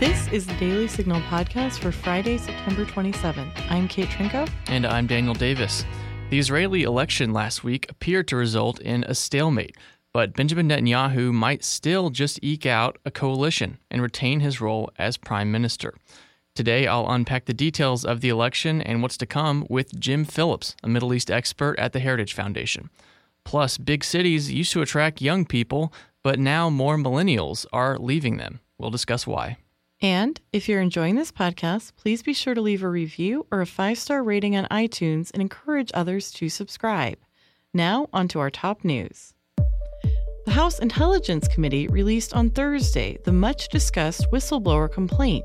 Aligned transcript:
This 0.00 0.28
is 0.28 0.46
the 0.46 0.54
Daily 0.54 0.88
Signal 0.88 1.20
podcast 1.20 1.80
for 1.80 1.92
Friday, 1.92 2.38
September 2.38 2.86
27th. 2.86 3.52
I'm 3.68 3.86
Kate 3.86 4.08
Trinko. 4.08 4.50
And 4.68 4.86
I'm 4.86 5.06
Daniel 5.06 5.34
Davis. 5.34 5.84
The 6.30 6.38
Israeli 6.38 6.84
election 6.84 7.34
last 7.34 7.64
week 7.64 7.84
appeared 7.90 8.26
to 8.28 8.36
result 8.36 8.80
in 8.80 9.04
a 9.04 9.14
stalemate, 9.14 9.76
but 10.14 10.32
Benjamin 10.32 10.70
Netanyahu 10.70 11.34
might 11.34 11.62
still 11.62 12.08
just 12.08 12.42
eke 12.42 12.64
out 12.64 12.96
a 13.04 13.10
coalition 13.10 13.76
and 13.90 14.00
retain 14.00 14.40
his 14.40 14.58
role 14.58 14.90
as 14.98 15.18
prime 15.18 15.52
minister. 15.52 15.92
Today, 16.54 16.86
I'll 16.86 17.10
unpack 17.10 17.44
the 17.44 17.52
details 17.52 18.02
of 18.02 18.22
the 18.22 18.30
election 18.30 18.80
and 18.80 19.02
what's 19.02 19.18
to 19.18 19.26
come 19.26 19.66
with 19.68 20.00
Jim 20.00 20.24
Phillips, 20.24 20.76
a 20.82 20.88
Middle 20.88 21.12
East 21.12 21.30
expert 21.30 21.78
at 21.78 21.92
the 21.92 22.00
Heritage 22.00 22.32
Foundation. 22.32 22.88
Plus, 23.44 23.76
big 23.76 24.02
cities 24.02 24.50
used 24.50 24.72
to 24.72 24.80
attract 24.80 25.20
young 25.20 25.44
people, 25.44 25.92
but 26.22 26.38
now 26.38 26.70
more 26.70 26.96
millennials 26.96 27.66
are 27.70 27.98
leaving 27.98 28.38
them. 28.38 28.60
We'll 28.78 28.88
discuss 28.88 29.26
why. 29.26 29.58
And 30.02 30.40
if 30.50 30.66
you're 30.66 30.80
enjoying 30.80 31.16
this 31.16 31.30
podcast, 31.30 31.92
please 31.96 32.22
be 32.22 32.32
sure 32.32 32.54
to 32.54 32.60
leave 32.60 32.82
a 32.82 32.88
review 32.88 33.46
or 33.52 33.60
a 33.60 33.66
five 33.66 33.98
star 33.98 34.22
rating 34.22 34.56
on 34.56 34.64
iTunes 34.70 35.30
and 35.32 35.42
encourage 35.42 35.90
others 35.92 36.32
to 36.32 36.48
subscribe. 36.48 37.18
Now, 37.74 38.08
on 38.12 38.26
to 38.28 38.40
our 38.40 38.50
top 38.50 38.82
news. 38.82 39.34
The 40.46 40.52
House 40.52 40.78
Intelligence 40.78 41.46
Committee 41.48 41.86
released 41.88 42.34
on 42.34 42.48
Thursday 42.48 43.18
the 43.24 43.32
much 43.32 43.68
discussed 43.68 44.26
whistleblower 44.32 44.90
complaint, 44.90 45.44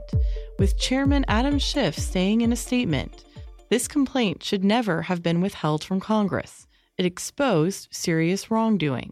with 0.57 0.79
Chairman 0.79 1.25
Adam 1.27 1.59
Schiff 1.59 1.97
saying 1.97 2.41
in 2.41 2.53
a 2.53 2.55
statement 2.55 3.25
this 3.69 3.87
complaint 3.89 4.41
should 4.41 4.63
never 4.63 5.01
have 5.01 5.21
been 5.21 5.41
withheld 5.41 5.83
from 5.83 5.99
Congress. 5.99 6.65
It 6.97 7.05
exposed 7.05 7.89
serious 7.91 8.49
wrongdoing. 8.49 9.11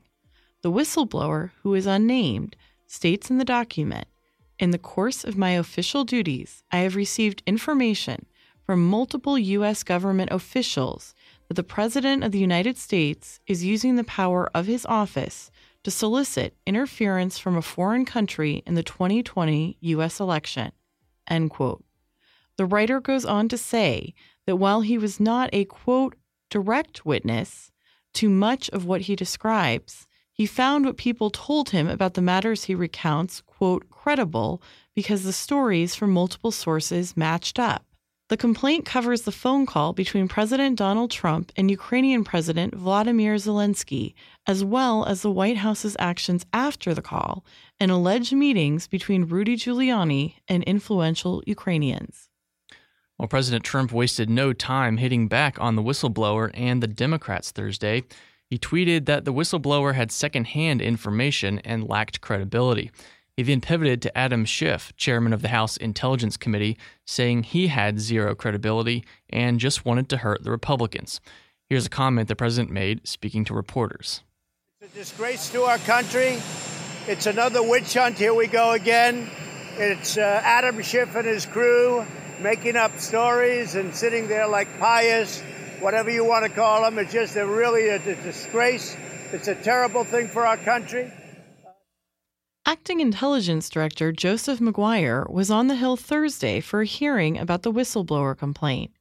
The 0.62 0.72
whistleblower, 0.72 1.52
who 1.64 1.73
is 1.73 1.86
unnamed, 1.86 2.56
states 2.88 3.30
in 3.30 3.40
the 3.40 3.46
document 3.46 4.08
In 4.64 4.72
the 4.72 4.78
course 4.78 5.25
of 5.25 5.36
my 5.36 5.50
official 5.50 6.06
duties, 6.06 6.64
I 6.72 6.78
have 6.78 6.95
received 6.95 7.44
information 7.45 8.28
from 8.66 8.89
multiple 8.89 9.38
U.S. 9.38 9.83
government 9.83 10.31
officials 10.31 11.14
that 11.50 11.55
the 11.55 11.66
President 11.66 12.23
of 12.23 12.31
the 12.31 12.39
United 12.39 12.78
States 12.78 13.42
is 13.45 13.66
using 13.66 13.97
the 13.97 14.05
power 14.05 14.50
of 14.55 14.66
his 14.66 14.86
office 14.86 15.52
to 15.83 15.92
solicit 15.92 16.55
interference 16.66 17.38
from 17.38 17.58
a 17.58 17.61
foreign 17.61 18.05
country 18.05 18.64
in 18.66 18.75
the 18.75 18.83
2020 18.83 19.80
U.S. 19.81 20.22
election. 20.22 20.72
End 21.27 21.50
quote. 21.50 21.83
The 22.55 22.66
writer 22.66 23.02
goes 23.02 23.25
on 23.25 23.50
to 23.50 23.58
say 23.58 24.14
that 24.45 24.55
while 24.55 24.80
he 24.80 24.98
was 24.98 25.20
not 25.20 25.50
a 25.52 25.66
quote 25.66 26.16
direct 26.50 27.05
witness 27.05 27.70
to 28.14 28.30
much 28.30 28.70
of 28.70 28.86
what 28.86 29.02
he 29.02 29.16
describes, 29.17 30.08
he 30.31 30.45
found 30.45 30.86
what 30.86 30.95
people 30.95 31.30
told 31.30 31.72
him 31.72 31.89
about 31.89 32.14
the 32.14 32.22
matters 32.22 32.64
he 32.64 32.75
recounts 32.75 33.42
quote 33.42 33.89
credible 34.04 34.62
because 34.94 35.23
the 35.23 35.32
stories 35.32 35.96
from 35.96 36.12
multiple 36.12 36.52
sources 36.52 37.16
matched 37.16 37.58
up. 37.58 37.86
The 38.28 38.36
complaint 38.36 38.86
covers 38.86 39.22
the 39.22 39.32
phone 39.32 39.66
call 39.66 39.94
between 39.94 40.28
President 40.28 40.78
Donald 40.78 41.10
Trump 41.10 41.54
and 41.56 41.72
Ukrainian 41.72 42.23
President 42.26 42.76
Vladimir 42.76 43.36
Zelensky, 43.36 44.14
as 44.45 44.62
well 44.64 45.06
as 45.06 45.22
the 45.22 45.32
White 45.32 45.58
House's 45.58 45.95
actions 46.00 46.45
after 46.52 46.94
the 46.94 47.02
call 47.02 47.45
and 47.80 47.92
alleged 47.92 48.34
meetings 48.34 48.88
between 48.88 49.26
Rudy 49.26 49.56
Giuliani 49.56 50.36
and 50.50 50.64
influential 50.64 51.42
Ukrainians. 51.45 52.28
Well, 53.17 53.30
President 53.30 53.64
Trump 53.64 53.94
wasted 53.94 54.30
no 54.30 54.52
time 54.52 54.98
hitting 54.98 55.30
back 55.30 55.58
on 55.62 55.76
the 55.76 55.84
whistleblower 55.84 56.52
and 56.54 56.84
the 56.84 56.88
Democrats 56.88 57.52
Thursday. 57.52 58.04
He 58.50 58.58
tweeted 58.58 59.06
that 59.06 59.23
the 59.23 59.34
whistleblower 59.34 59.94
had 59.95 60.12
secondhand 60.12 60.82
information 60.82 61.60
and 61.60 61.88
lacked 61.88 62.20
credibility. 62.20 62.92
He 63.36 63.42
then 63.42 63.62
pivoted 63.62 64.02
to 64.03 64.16
Adam 64.16 64.45
Schiff, 64.45 64.94
chairman 64.95 65.34
of 65.34 65.42
the 65.42 65.48
House 65.48 65.76
Intelligence 65.76 66.38
Committee, 66.38 66.78
saying 67.06 67.44
he 67.44 67.67
had 67.67 68.00
zero 68.00 68.36
credibility 68.36 69.04
and 69.30 69.60
just 69.60 69.86
wanted 69.86 70.08
to 70.10 70.17
hurt 70.17 70.44
the 70.44 70.52
Republicans. 70.52 71.20
Here's 71.67 71.88
a 71.88 71.89
comment 71.89 72.27
the 72.27 72.36
president 72.36 72.71
made 72.71 73.08
speaking 73.08 73.44
to 73.45 73.55
reporters. 73.55 74.21
It's 74.82 74.94
a 74.94 74.99
disgrace 74.99 75.49
to 75.52 75.64
our 75.64 75.80
country. 75.80 76.39
It's 77.08 77.26
another 77.26 77.67
witch 77.67 77.95
hunt. 77.95 78.20
Here 78.20 78.36
we 78.36 78.45
go 78.45 78.73
again. 78.73 79.27
It's 79.77 80.15
uh, 80.15 80.42
Adam 80.44 80.80
Schiff 80.83 81.15
and 81.15 81.26
his 81.26 81.48
crew 81.48 82.05
making 82.39 82.76
up 82.76 83.00
stories 83.00 83.73
and 83.73 83.95
sitting 83.95 84.27
there 84.27 84.48
like 84.48 84.67
pious, 84.77 85.42
whatever 85.80 86.11
you 86.11 86.23
want 86.23 86.45
to 86.45 86.52
call 86.52 86.83
them. 86.83 87.00
It's 87.00 87.11
just 87.11 87.36
a 87.36 87.48
really 87.48 87.88
a, 87.88 87.95
a 87.95 88.15
disgrace. 88.15 88.95
It's 89.32 89.48
a 89.48 89.55
terrible 89.55 90.04
thing 90.04 90.27
for 90.27 90.45
our 90.45 90.58
country. 90.58 91.11
Acting 92.66 93.02
Intelligence 93.02 93.68
Director 93.68 94.14
Joseph 94.14 94.62
Maguire 94.62 95.26
was 95.30 95.52
on 95.52 95.68
the 95.68 95.76
Hill 95.76 95.98
Thursday 95.98 96.62
for 96.62 96.82
a 96.82 96.86
hearing 96.86 97.38
about 97.38 97.64
the 97.64 97.74
whistleblower 97.74 98.38
complaint. 98.38 98.92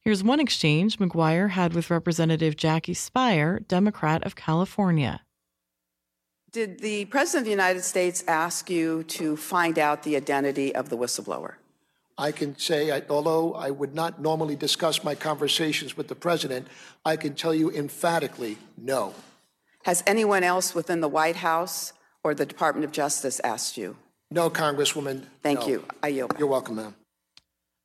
Here's 0.00 0.22
one 0.22 0.38
exchange 0.38 1.00
Maguire 1.00 1.48
had 1.48 1.72
with 1.72 1.90
Representative 1.90 2.56
Jackie 2.56 2.94
Speier, 2.94 3.66
Democrat 3.66 4.22
of 4.22 4.36
California. 4.36 5.22
Did 6.52 6.78
the 6.78 7.06
President 7.06 7.40
of 7.40 7.44
the 7.46 7.50
United 7.50 7.82
States 7.82 8.22
ask 8.28 8.70
you 8.70 9.02
to 9.04 9.36
find 9.36 9.80
out 9.80 10.04
the 10.04 10.14
identity 10.14 10.72
of 10.72 10.88
the 10.88 10.96
whistleblower? 10.96 11.54
I 12.16 12.30
can 12.30 12.56
say, 12.56 12.92
I, 12.92 13.02
although 13.10 13.52
I 13.54 13.70
would 13.70 13.96
not 13.96 14.22
normally 14.22 14.54
discuss 14.54 15.02
my 15.02 15.16
conversations 15.16 15.96
with 15.96 16.06
the 16.06 16.14
President, 16.14 16.68
I 17.04 17.16
can 17.16 17.34
tell 17.34 17.52
you 17.52 17.68
emphatically 17.72 18.58
no. 18.76 19.12
Has 19.82 20.04
anyone 20.06 20.44
else 20.44 20.72
within 20.72 21.00
the 21.00 21.08
White 21.08 21.36
House 21.36 21.92
or 22.24 22.34
the 22.34 22.46
Department 22.46 22.84
of 22.84 22.92
Justice 22.92 23.40
asked 23.44 23.76
you? 23.76 23.96
No, 24.30 24.50
Congresswoman. 24.50 25.24
Thank 25.42 25.60
no. 25.60 25.68
you. 25.68 25.84
I 26.02 26.08
yield. 26.08 26.34
You're 26.38 26.48
welcome, 26.48 26.76
ma'am. 26.76 26.94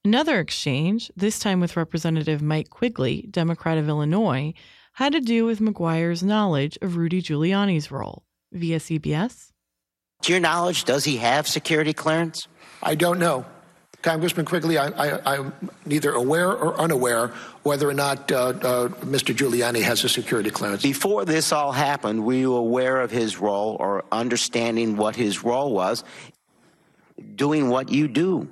Another 0.06 0.40
exchange, 0.40 1.10
this 1.16 1.40
time 1.40 1.62
with 1.62 1.78
Representative 1.78 2.42
Mike 2.42 2.70
Quigley, 2.70 3.28
Democrat 3.32 3.78
of 3.78 3.88
Illinois, 3.88 4.54
had 4.94 5.14
to 5.14 5.22
do 5.22 5.46
with 5.46 5.62
Maguire's 5.62 6.22
knowledge 6.22 6.78
of 6.82 6.98
Rudy 6.98 7.22
Giuliani's 7.22 7.90
role. 7.90 8.24
Via 8.52 8.80
CBS. 8.80 9.52
To 10.24 10.34
your 10.34 10.42
knowledge, 10.42 10.84
does 10.84 11.06
he 11.06 11.18
have 11.18 11.48
security 11.48 11.94
clearance? 11.94 12.48
I 12.84 12.96
don't 12.96 13.18
know. 13.18 13.46
Congressman 14.03 14.46
Quigley, 14.46 14.78
I, 14.78 15.36
am 15.38 15.53
neither 15.86 16.12
aware 16.12 16.52
or 16.52 16.78
unaware 16.80 17.30
whether 17.64 17.90
or 17.90 17.94
not 17.94 18.30
uh, 18.31 18.47
uh, 18.47 18.88
Mr. 19.00 19.34
Giuliani 19.34 19.81
has 19.81 20.03
a 20.03 20.09
security 20.09 20.50
clearance. 20.50 20.84
Before 20.84 21.24
this 21.24 21.53
all 21.53 21.72
happened, 21.72 22.25
were 22.25 22.34
you 22.34 22.53
aware 22.53 23.00
of 23.00 23.12
his 23.12 23.40
role 23.40 23.78
or 23.80 24.03
understanding 24.12 24.97
what 24.97 25.16
his 25.16 25.44
role 25.46 25.74
was, 25.74 26.03
doing 27.36 27.69
what 27.69 27.90
you 27.90 28.09
do? 28.09 28.50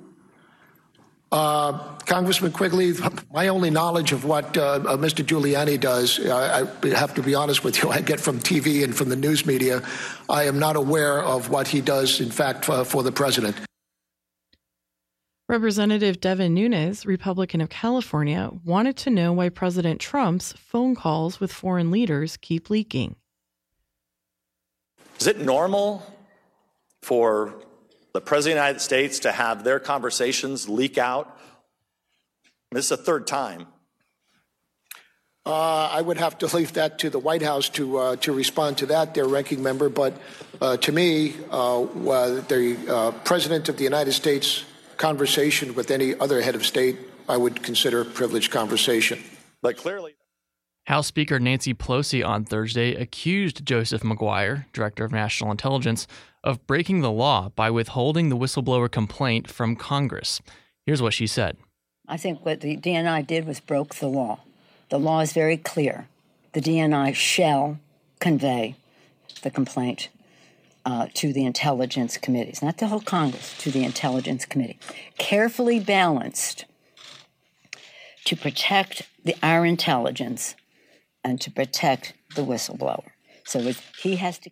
Uh, 1.30 1.96
Congressman 2.06 2.52
Quigley, 2.52 2.94
my 3.32 3.48
only 3.48 3.68
knowledge 3.68 4.12
of 4.12 4.24
what 4.24 4.56
uh, 4.56 4.62
uh, 4.62 4.96
Mr. 4.96 5.22
Giuliani 5.22 5.78
does, 5.78 6.18
I, 6.18 6.62
I, 6.62 6.88
have 6.88 7.14
to 7.14 7.22
be 7.22 7.34
honest 7.34 7.62
with 7.62 7.82
you, 7.82 7.90
I 7.90 8.00
get 8.00 8.20
from 8.20 8.38
TV 8.38 8.84
and 8.84 8.94
from 8.94 9.10
the 9.10 9.16
news 9.16 9.44
media. 9.44 9.82
I 10.30 10.44
am 10.44 10.58
not 10.58 10.76
aware 10.76 11.22
of 11.22 11.50
what 11.50 11.68
he 11.68 11.82
does, 11.82 12.22
in 12.22 12.30
fact, 12.30 12.70
uh, 12.70 12.84
for 12.84 13.02
the 13.02 13.12
president. 13.12 13.56
Representative 15.52 16.18
Devin 16.18 16.54
Nunes, 16.54 17.04
Republican 17.04 17.60
of 17.60 17.68
California, 17.68 18.50
wanted 18.64 18.96
to 18.96 19.10
know 19.10 19.34
why 19.34 19.50
President 19.50 20.00
Trump's 20.00 20.54
phone 20.54 20.94
calls 20.94 21.40
with 21.40 21.52
foreign 21.52 21.90
leaders 21.90 22.38
keep 22.38 22.70
leaking. 22.70 23.16
Is 25.20 25.26
it 25.26 25.40
normal 25.40 26.02
for 27.02 27.54
the 28.14 28.20
President 28.22 28.58
of 28.58 28.62
the 28.62 28.66
United 28.66 28.80
States 28.80 29.18
to 29.20 29.32
have 29.32 29.62
their 29.62 29.78
conversations 29.78 30.70
leak 30.70 30.96
out. 30.96 31.38
This 32.70 32.86
is 32.86 32.88
the 32.90 32.96
third 32.96 33.26
time. 33.26 33.66
Uh, 35.44 35.90
I 35.92 36.00
would 36.00 36.16
have 36.16 36.38
to 36.38 36.56
leave 36.56 36.72
that 36.74 36.98
to 37.00 37.10
the 37.10 37.18
White 37.18 37.42
House 37.42 37.68
to 37.70 37.98
uh, 37.98 38.16
to 38.16 38.32
respond 38.32 38.78
to 38.78 38.86
that, 38.86 39.12
their 39.12 39.26
ranking 39.26 39.62
member. 39.62 39.90
But 39.90 40.16
uh, 40.62 40.78
to 40.78 40.92
me, 40.92 41.34
uh, 41.50 41.84
the 42.48 42.78
uh, 42.88 43.10
President 43.24 43.68
of 43.68 43.76
the 43.76 43.84
United 43.84 44.12
States 44.12 44.64
conversation 44.96 45.74
with 45.74 45.90
any 45.90 46.14
other 46.18 46.42
head 46.42 46.54
of 46.54 46.64
state, 46.64 46.96
I 47.28 47.36
would 47.36 47.62
consider 47.62 48.04
privileged 48.04 48.50
conversation. 48.50 49.22
But 49.60 49.76
clearly. 49.76 50.16
House 50.86 51.06
Speaker 51.06 51.38
Nancy 51.38 51.74
Pelosi 51.74 52.26
on 52.26 52.44
Thursday 52.44 52.94
accused 52.94 53.64
Joseph 53.64 54.02
Maguire, 54.02 54.66
Director 54.72 55.04
of 55.04 55.12
National 55.12 55.52
Intelligence, 55.52 56.08
of 56.42 56.66
breaking 56.66 57.02
the 57.02 57.10
law 57.10 57.50
by 57.50 57.70
withholding 57.70 58.28
the 58.28 58.36
whistleblower 58.36 58.90
complaint 58.90 59.48
from 59.48 59.76
Congress. 59.76 60.40
Here's 60.84 61.00
what 61.00 61.14
she 61.14 61.26
said 61.26 61.56
I 62.08 62.16
think 62.16 62.44
what 62.44 62.60
the 62.60 62.76
DNI 62.76 63.26
did 63.26 63.46
was 63.46 63.60
broke 63.60 63.94
the 63.94 64.08
law. 64.08 64.40
The 64.88 64.98
law 64.98 65.20
is 65.20 65.32
very 65.32 65.56
clear. 65.56 66.08
The 66.52 66.60
DNI 66.60 67.14
shall 67.14 67.78
convey 68.18 68.74
the 69.42 69.50
complaint 69.50 70.08
uh, 70.84 71.06
to 71.14 71.32
the 71.32 71.44
intelligence 71.44 72.16
committees, 72.16 72.62
not 72.62 72.78
the 72.78 72.88
whole 72.88 73.00
Congress, 73.00 73.56
to 73.58 73.70
the 73.70 73.84
intelligence 73.84 74.44
committee. 74.44 74.78
Carefully 75.18 75.78
balanced 75.78 76.64
to 78.24 78.36
protect 78.36 79.08
the, 79.24 79.34
our 79.42 79.64
intelligence 79.64 80.54
and 81.24 81.40
to 81.40 81.50
protect 81.50 82.14
the 82.34 82.42
whistleblower. 82.42 83.10
So 83.44 83.72
he 84.02 84.16
has 84.16 84.38
to. 84.40 84.50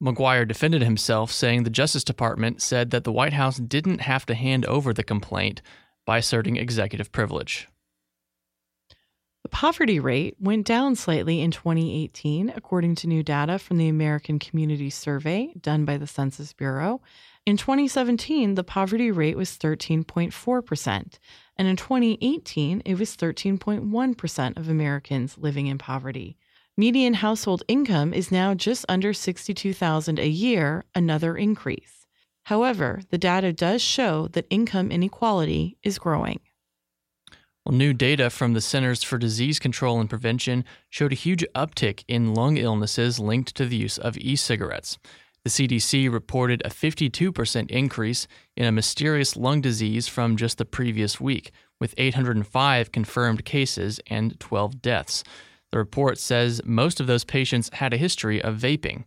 Maguire 0.00 0.44
defended 0.44 0.82
himself, 0.82 1.30
saying 1.30 1.62
the 1.62 1.70
Justice 1.70 2.04
Department 2.04 2.60
said 2.60 2.90
that 2.90 3.04
the 3.04 3.12
White 3.12 3.32
House 3.32 3.58
didn't 3.58 4.00
have 4.02 4.26
to 4.26 4.34
hand 4.34 4.66
over 4.66 4.92
the 4.92 5.04
complaint 5.04 5.62
by 6.04 6.18
asserting 6.18 6.56
executive 6.56 7.10
privilege. 7.12 7.68
Poverty 9.54 10.00
rate 10.00 10.34
went 10.40 10.66
down 10.66 10.96
slightly 10.96 11.40
in 11.40 11.52
2018, 11.52 12.52
according 12.56 12.96
to 12.96 13.06
new 13.06 13.22
data 13.22 13.56
from 13.56 13.76
the 13.76 13.88
American 13.88 14.40
Community 14.40 14.90
Survey 14.90 15.54
done 15.60 15.84
by 15.84 15.96
the 15.96 16.08
Census 16.08 16.52
Bureau. 16.52 17.00
In 17.46 17.56
2017, 17.56 18.56
the 18.56 18.64
poverty 18.64 19.12
rate 19.12 19.36
was 19.36 19.50
13.4%, 19.50 21.18
and 21.56 21.68
in 21.68 21.76
2018, 21.76 22.82
it 22.84 22.98
was 22.98 23.16
13.1% 23.16 24.58
of 24.58 24.68
Americans 24.68 25.38
living 25.38 25.68
in 25.68 25.78
poverty. 25.78 26.36
Median 26.76 27.14
household 27.14 27.62
income 27.68 28.12
is 28.12 28.32
now 28.32 28.54
just 28.54 28.84
under 28.88 29.12
62,000 29.12 30.18
a 30.18 30.26
year, 30.26 30.84
another 30.96 31.36
increase. 31.36 32.08
However, 32.42 33.02
the 33.10 33.18
data 33.18 33.52
does 33.52 33.80
show 33.80 34.26
that 34.32 34.48
income 34.50 34.90
inequality 34.90 35.78
is 35.84 36.00
growing. 36.00 36.40
Well, 37.64 37.74
new 37.74 37.94
data 37.94 38.28
from 38.28 38.52
the 38.52 38.60
Centers 38.60 39.02
for 39.02 39.16
Disease 39.16 39.58
Control 39.58 39.98
and 39.98 40.10
Prevention 40.10 40.66
showed 40.90 41.12
a 41.12 41.16
huge 41.16 41.46
uptick 41.54 42.04
in 42.06 42.34
lung 42.34 42.58
illnesses 42.58 43.18
linked 43.18 43.54
to 43.54 43.64
the 43.64 43.76
use 43.76 43.96
of 43.96 44.18
e 44.18 44.36
cigarettes. 44.36 44.98
The 45.44 45.50
CDC 45.50 46.12
reported 46.12 46.60
a 46.62 46.68
52% 46.68 47.70
increase 47.70 48.26
in 48.54 48.66
a 48.66 48.72
mysterious 48.72 49.34
lung 49.34 49.62
disease 49.62 50.08
from 50.08 50.36
just 50.36 50.58
the 50.58 50.66
previous 50.66 51.18
week, 51.18 51.52
with 51.80 51.94
805 51.96 52.92
confirmed 52.92 53.46
cases 53.46 53.98
and 54.08 54.38
12 54.40 54.82
deaths. 54.82 55.24
The 55.72 55.78
report 55.78 56.18
says 56.18 56.60
most 56.66 57.00
of 57.00 57.06
those 57.06 57.24
patients 57.24 57.70
had 57.72 57.94
a 57.94 57.98
history 57.98 58.42
of 58.42 58.56
vaping. 58.56 59.04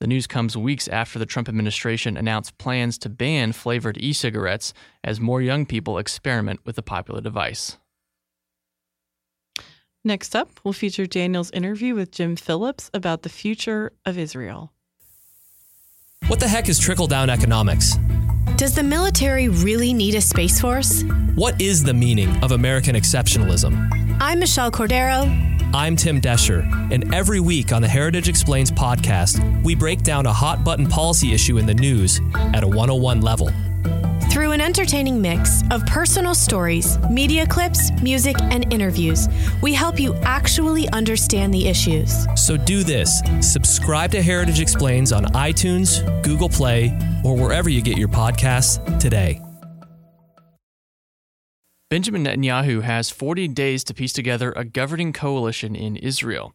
The 0.00 0.06
news 0.06 0.26
comes 0.26 0.58
weeks 0.58 0.88
after 0.88 1.18
the 1.18 1.24
Trump 1.24 1.48
administration 1.48 2.18
announced 2.18 2.58
plans 2.58 2.98
to 2.98 3.08
ban 3.08 3.52
flavored 3.52 3.96
e 3.96 4.12
cigarettes 4.12 4.74
as 5.02 5.20
more 5.20 5.40
young 5.40 5.64
people 5.64 5.96
experiment 5.96 6.60
with 6.66 6.76
the 6.76 6.82
popular 6.82 7.22
device. 7.22 7.78
Next 10.06 10.36
up, 10.36 10.60
we'll 10.62 10.74
feature 10.74 11.06
Daniel's 11.06 11.50
interview 11.52 11.94
with 11.94 12.12
Jim 12.12 12.36
Phillips 12.36 12.90
about 12.92 13.22
the 13.22 13.30
future 13.30 13.90
of 14.04 14.18
Israel. 14.18 14.70
What 16.26 16.40
the 16.40 16.48
heck 16.48 16.68
is 16.68 16.78
trickle 16.78 17.06
down 17.06 17.30
economics? 17.30 17.96
Does 18.56 18.74
the 18.74 18.82
military 18.82 19.48
really 19.48 19.94
need 19.94 20.14
a 20.14 20.20
space 20.20 20.60
force? 20.60 21.04
What 21.34 21.58
is 21.58 21.82
the 21.82 21.94
meaning 21.94 22.36
of 22.44 22.52
American 22.52 22.96
exceptionalism? 22.96 24.18
I'm 24.20 24.40
Michelle 24.40 24.70
Cordero. 24.70 25.22
I'm 25.72 25.96
Tim 25.96 26.20
Doescher, 26.20 26.70
and 26.92 27.14
every 27.14 27.40
week 27.40 27.72
on 27.72 27.80
the 27.80 27.88
Heritage 27.88 28.28
Explains 28.28 28.70
podcast, 28.70 29.64
we 29.64 29.74
break 29.74 30.02
down 30.02 30.26
a 30.26 30.32
hot 30.32 30.64
button 30.64 30.86
policy 30.86 31.32
issue 31.32 31.56
in 31.56 31.64
the 31.64 31.74
news 31.74 32.20
at 32.52 32.62
a 32.62 32.68
101 32.68 33.22
level. 33.22 33.50
Through 34.30 34.52
an 34.52 34.60
entertaining 34.60 35.20
mix 35.20 35.62
of 35.70 35.86
personal 35.86 36.34
stories, 36.34 36.98
media 37.10 37.46
clips, 37.46 37.90
music, 38.02 38.36
and 38.40 38.72
interviews, 38.72 39.28
we 39.62 39.72
help 39.72 40.00
you 40.00 40.14
actually 40.22 40.88
understand 40.88 41.54
the 41.54 41.68
issues. 41.68 42.26
So 42.34 42.56
do 42.56 42.82
this 42.82 43.22
subscribe 43.40 44.10
to 44.12 44.22
Heritage 44.22 44.60
Explains 44.60 45.12
on 45.12 45.24
iTunes, 45.26 46.02
Google 46.22 46.48
Play, 46.48 46.98
or 47.24 47.36
wherever 47.36 47.68
you 47.68 47.80
get 47.80 47.96
your 47.96 48.08
podcasts 48.08 48.78
today. 48.98 49.40
Benjamin 51.90 52.24
Netanyahu 52.24 52.82
has 52.82 53.10
40 53.10 53.46
days 53.48 53.84
to 53.84 53.94
piece 53.94 54.12
together 54.12 54.52
a 54.56 54.64
governing 54.64 55.12
coalition 55.12 55.76
in 55.76 55.96
Israel. 55.96 56.52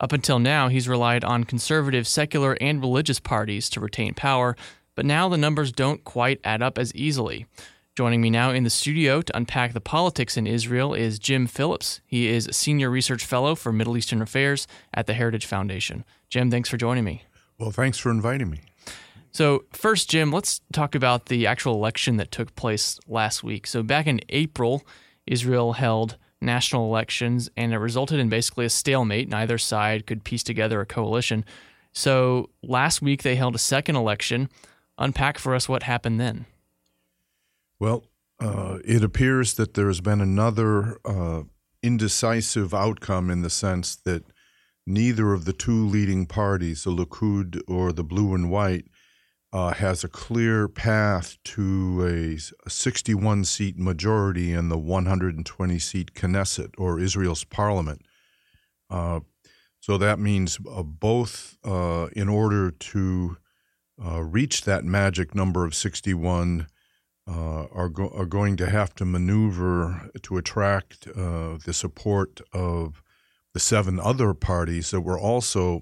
Up 0.00 0.12
until 0.12 0.38
now, 0.38 0.68
he's 0.68 0.88
relied 0.88 1.22
on 1.22 1.44
conservative, 1.44 2.08
secular, 2.08 2.56
and 2.60 2.80
religious 2.80 3.20
parties 3.20 3.68
to 3.70 3.80
retain 3.80 4.14
power, 4.14 4.56
but 5.00 5.06
now 5.06 5.30
the 5.30 5.38
numbers 5.38 5.72
don't 5.72 6.04
quite 6.04 6.42
add 6.44 6.60
up 6.60 6.76
as 6.76 6.94
easily. 6.94 7.46
Joining 7.96 8.20
me 8.20 8.28
now 8.28 8.50
in 8.50 8.64
the 8.64 8.68
studio 8.68 9.22
to 9.22 9.34
unpack 9.34 9.72
the 9.72 9.80
politics 9.80 10.36
in 10.36 10.46
Israel 10.46 10.92
is 10.92 11.18
Jim 11.18 11.46
Phillips. 11.46 12.02
He 12.04 12.28
is 12.28 12.46
a 12.46 12.52
senior 12.52 12.90
research 12.90 13.24
fellow 13.24 13.54
for 13.54 13.72
Middle 13.72 13.96
Eastern 13.96 14.20
Affairs 14.20 14.66
at 14.92 15.06
the 15.06 15.14
Heritage 15.14 15.46
Foundation. 15.46 16.04
Jim, 16.28 16.50
thanks 16.50 16.68
for 16.68 16.76
joining 16.76 17.04
me. 17.04 17.22
Well, 17.58 17.70
thanks 17.70 17.96
for 17.96 18.10
inviting 18.10 18.50
me. 18.50 18.60
So, 19.32 19.64
first, 19.72 20.10
Jim, 20.10 20.30
let's 20.30 20.60
talk 20.70 20.94
about 20.94 21.26
the 21.30 21.46
actual 21.46 21.72
election 21.72 22.18
that 22.18 22.30
took 22.30 22.54
place 22.54 23.00
last 23.08 23.42
week. 23.42 23.66
So, 23.66 23.82
back 23.82 24.06
in 24.06 24.20
April, 24.28 24.82
Israel 25.26 25.72
held 25.72 26.18
national 26.42 26.84
elections, 26.84 27.48
and 27.56 27.72
it 27.72 27.78
resulted 27.78 28.20
in 28.20 28.28
basically 28.28 28.66
a 28.66 28.70
stalemate. 28.70 29.30
Neither 29.30 29.56
side 29.56 30.06
could 30.06 30.24
piece 30.24 30.42
together 30.42 30.78
a 30.82 30.84
coalition. 30.84 31.46
So, 31.92 32.50
last 32.62 33.00
week, 33.00 33.22
they 33.22 33.36
held 33.36 33.54
a 33.54 33.58
second 33.58 33.96
election. 33.96 34.50
Unpack 35.00 35.38
for 35.38 35.54
us 35.54 35.68
what 35.68 35.84
happened 35.84 36.20
then. 36.20 36.44
Well, 37.78 38.04
uh, 38.38 38.78
it 38.84 39.02
appears 39.02 39.54
that 39.54 39.74
there 39.74 39.88
has 39.88 40.00
been 40.00 40.20
another 40.20 40.98
uh, 41.04 41.42
indecisive 41.82 42.74
outcome 42.74 43.30
in 43.30 43.40
the 43.40 43.50
sense 43.50 43.96
that 43.96 44.24
neither 44.86 45.32
of 45.32 45.46
the 45.46 45.54
two 45.54 45.86
leading 45.86 46.26
parties, 46.26 46.84
the 46.84 46.90
Likud 46.90 47.60
or 47.66 47.92
the 47.92 48.04
Blue 48.04 48.34
and 48.34 48.50
White, 48.50 48.84
uh, 49.52 49.72
has 49.72 50.04
a 50.04 50.08
clear 50.08 50.68
path 50.68 51.36
to 51.44 52.06
a, 52.06 52.66
a 52.66 52.70
61 52.70 53.44
seat 53.44 53.78
majority 53.78 54.52
in 54.52 54.68
the 54.68 54.78
120 54.78 55.78
seat 55.78 56.14
Knesset 56.14 56.74
or 56.78 57.00
Israel's 57.00 57.44
parliament. 57.44 58.02
Uh, 58.88 59.20
so 59.80 59.96
that 59.96 60.18
means 60.18 60.58
uh, 60.70 60.82
both, 60.82 61.56
uh, 61.64 62.08
in 62.12 62.28
order 62.28 62.70
to 62.70 63.38
uh, 64.04 64.22
reach 64.22 64.62
that 64.62 64.84
magic 64.84 65.34
number 65.34 65.64
of 65.64 65.74
61, 65.74 66.66
uh, 67.28 67.66
are, 67.72 67.88
go- 67.88 68.12
are 68.14 68.26
going 68.26 68.56
to 68.56 68.68
have 68.68 68.94
to 68.94 69.04
maneuver 69.04 70.10
to 70.22 70.36
attract 70.36 71.04
the 71.04 71.72
support 71.72 72.40
of 72.52 73.02
the 73.52 73.60
seven 73.60 74.00
other 74.00 74.34
parties 74.34 74.90
that 74.90 75.02
were 75.02 75.18
also 75.18 75.80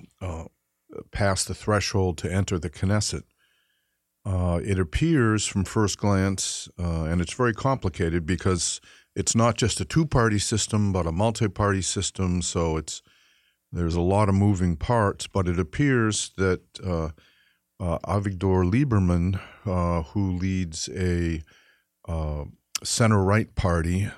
past 1.13 1.49
the 1.49 1.55
threshold 1.55 2.19
to 2.19 2.33
enter 2.33 2.59
the 2.59 2.71
Knesset. 2.71 3.23
Uh, 4.25 4.61
it 4.63 4.79
appears 4.79 5.47
from 5.47 5.65
first 5.65 5.99
glance, 5.99 6.69
uh, 6.79 7.05
and 7.05 7.21
it's 7.21 7.33
very 7.33 7.55
complicated 7.55 8.27
because 8.27 8.81
it's 9.15 9.35
not 9.35 9.57
just 9.57 9.81
a 9.81 9.85
two-party 9.85 10.39
system, 10.39 10.93
but 10.93 11.07
a 11.07 11.13
multi-party 11.13 11.83
system. 11.83 12.43
So 12.43 12.77
it's 12.77 13.01
there's 13.73 13.95
a 13.95 14.01
lot 14.01 14.29
of 14.29 14.35
moving 14.35 14.77
parts. 14.77 15.27
But 15.27 15.49
it 15.49 15.59
appears 15.59 16.33
that 16.37 16.61
uh, 17.81 17.95
uh 17.95 17.99
Avigdor 18.21 18.71
Lieberman, 18.71 19.41
uh, 19.67 20.03
who 20.11 20.33
leads 20.33 20.89
a 20.95 21.43
uh, 22.09 22.45
center-right 22.83 23.55
party, 23.55 24.09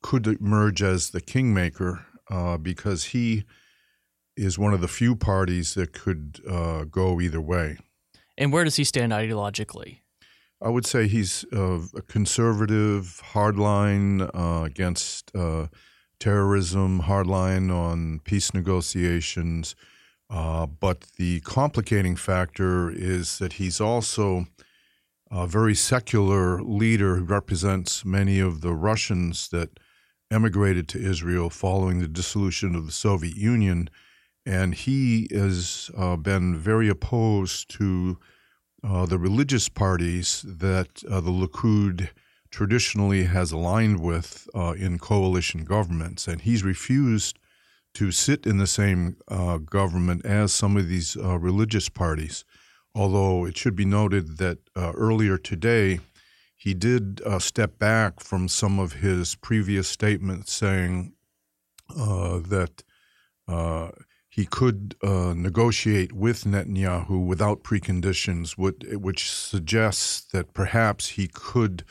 could 0.00 0.26
emerge 0.26 0.82
as 0.82 1.10
the 1.10 1.20
kingmaker 1.20 2.06
because 2.62 3.06
he 3.06 3.44
is 4.36 4.58
one 4.58 4.72
of 4.72 4.80
the 4.80 4.88
few 4.88 5.16
parties 5.16 5.74
that 5.74 5.92
could 5.92 6.40
go 6.90 7.20
either 7.20 7.40
way. 7.40 7.76
And 8.36 8.52
where 8.52 8.64
does 8.64 8.76
he 8.76 8.84
stand 8.84 9.12
ideologically? 9.12 9.98
I 10.60 10.68
would 10.70 10.86
say 10.86 11.06
he's 11.06 11.44
uh, 11.52 11.80
a 11.94 12.02
conservative, 12.02 13.22
hardline 13.32 14.28
uh, 14.34 14.64
against 14.64 15.34
uh, 15.34 15.68
terrorism, 16.18 17.02
hardline 17.02 17.72
on 17.72 18.20
peace 18.24 18.52
negotiations. 18.52 19.76
Uh, 20.30 20.66
but 20.66 21.06
the 21.16 21.40
complicating 21.40 22.16
factor 22.16 22.90
is 22.90 23.38
that 23.38 23.54
he's 23.54 23.80
also 23.80 24.46
a 25.30 25.46
very 25.46 25.74
secular 25.74 26.62
leader 26.62 27.16
who 27.16 27.24
represents 27.24 28.04
many 28.04 28.38
of 28.38 28.60
the 28.60 28.74
Russians 28.74 29.48
that 29.48 29.78
emigrated 30.30 30.88
to 30.88 30.98
Israel 30.98 31.48
following 31.48 32.00
the 32.00 32.08
dissolution 32.08 32.74
of 32.74 32.86
the 32.86 32.92
Soviet 32.92 33.36
Union. 33.36 33.88
And 34.44 34.74
he 34.74 35.28
has 35.32 35.90
uh, 35.96 36.16
been 36.16 36.56
very 36.56 36.88
opposed 36.88 37.70
to 37.78 38.18
uh, 38.84 39.06
the 39.06 39.18
religious 39.18 39.68
parties 39.68 40.44
that 40.46 41.02
uh, 41.10 41.20
the 41.20 41.30
Likud 41.30 42.10
traditionally 42.50 43.24
has 43.24 43.52
aligned 43.52 44.00
with 44.00 44.48
uh, 44.54 44.74
in 44.78 44.98
coalition 44.98 45.64
governments, 45.64 46.26
and 46.26 46.42
he's 46.42 46.62
refused 46.62 47.38
to 47.98 48.12
sit 48.12 48.46
in 48.46 48.58
the 48.58 48.66
same 48.66 49.16
uh, 49.26 49.58
government 49.58 50.24
as 50.24 50.52
some 50.52 50.76
of 50.76 50.88
these 50.88 51.16
uh, 51.16 51.36
religious 51.36 51.88
parties. 51.88 52.44
Although 52.94 53.44
it 53.44 53.56
should 53.56 53.74
be 53.74 53.84
noted 53.84 54.38
that 54.38 54.58
earlier 54.76 55.36
today, 55.36 55.98
he 56.56 56.74
did 56.74 57.20
step 57.38 57.76
back 57.78 58.20
from 58.20 58.46
some 58.46 58.78
of 58.78 58.92
his 58.94 59.34
previous 59.34 59.88
statements 59.88 60.52
saying 60.52 61.12
that 61.88 62.82
he 64.28 64.46
could 64.46 64.94
uh, 65.02 65.34
negotiate 65.36 66.12
with 66.12 66.44
Netanyahu 66.44 67.26
without 67.26 67.64
preconditions, 67.64 68.56
which 68.56 69.28
suggests 69.30 70.20
that 70.32 70.54
perhaps 70.54 71.08
he 71.08 71.26
could 71.26 71.82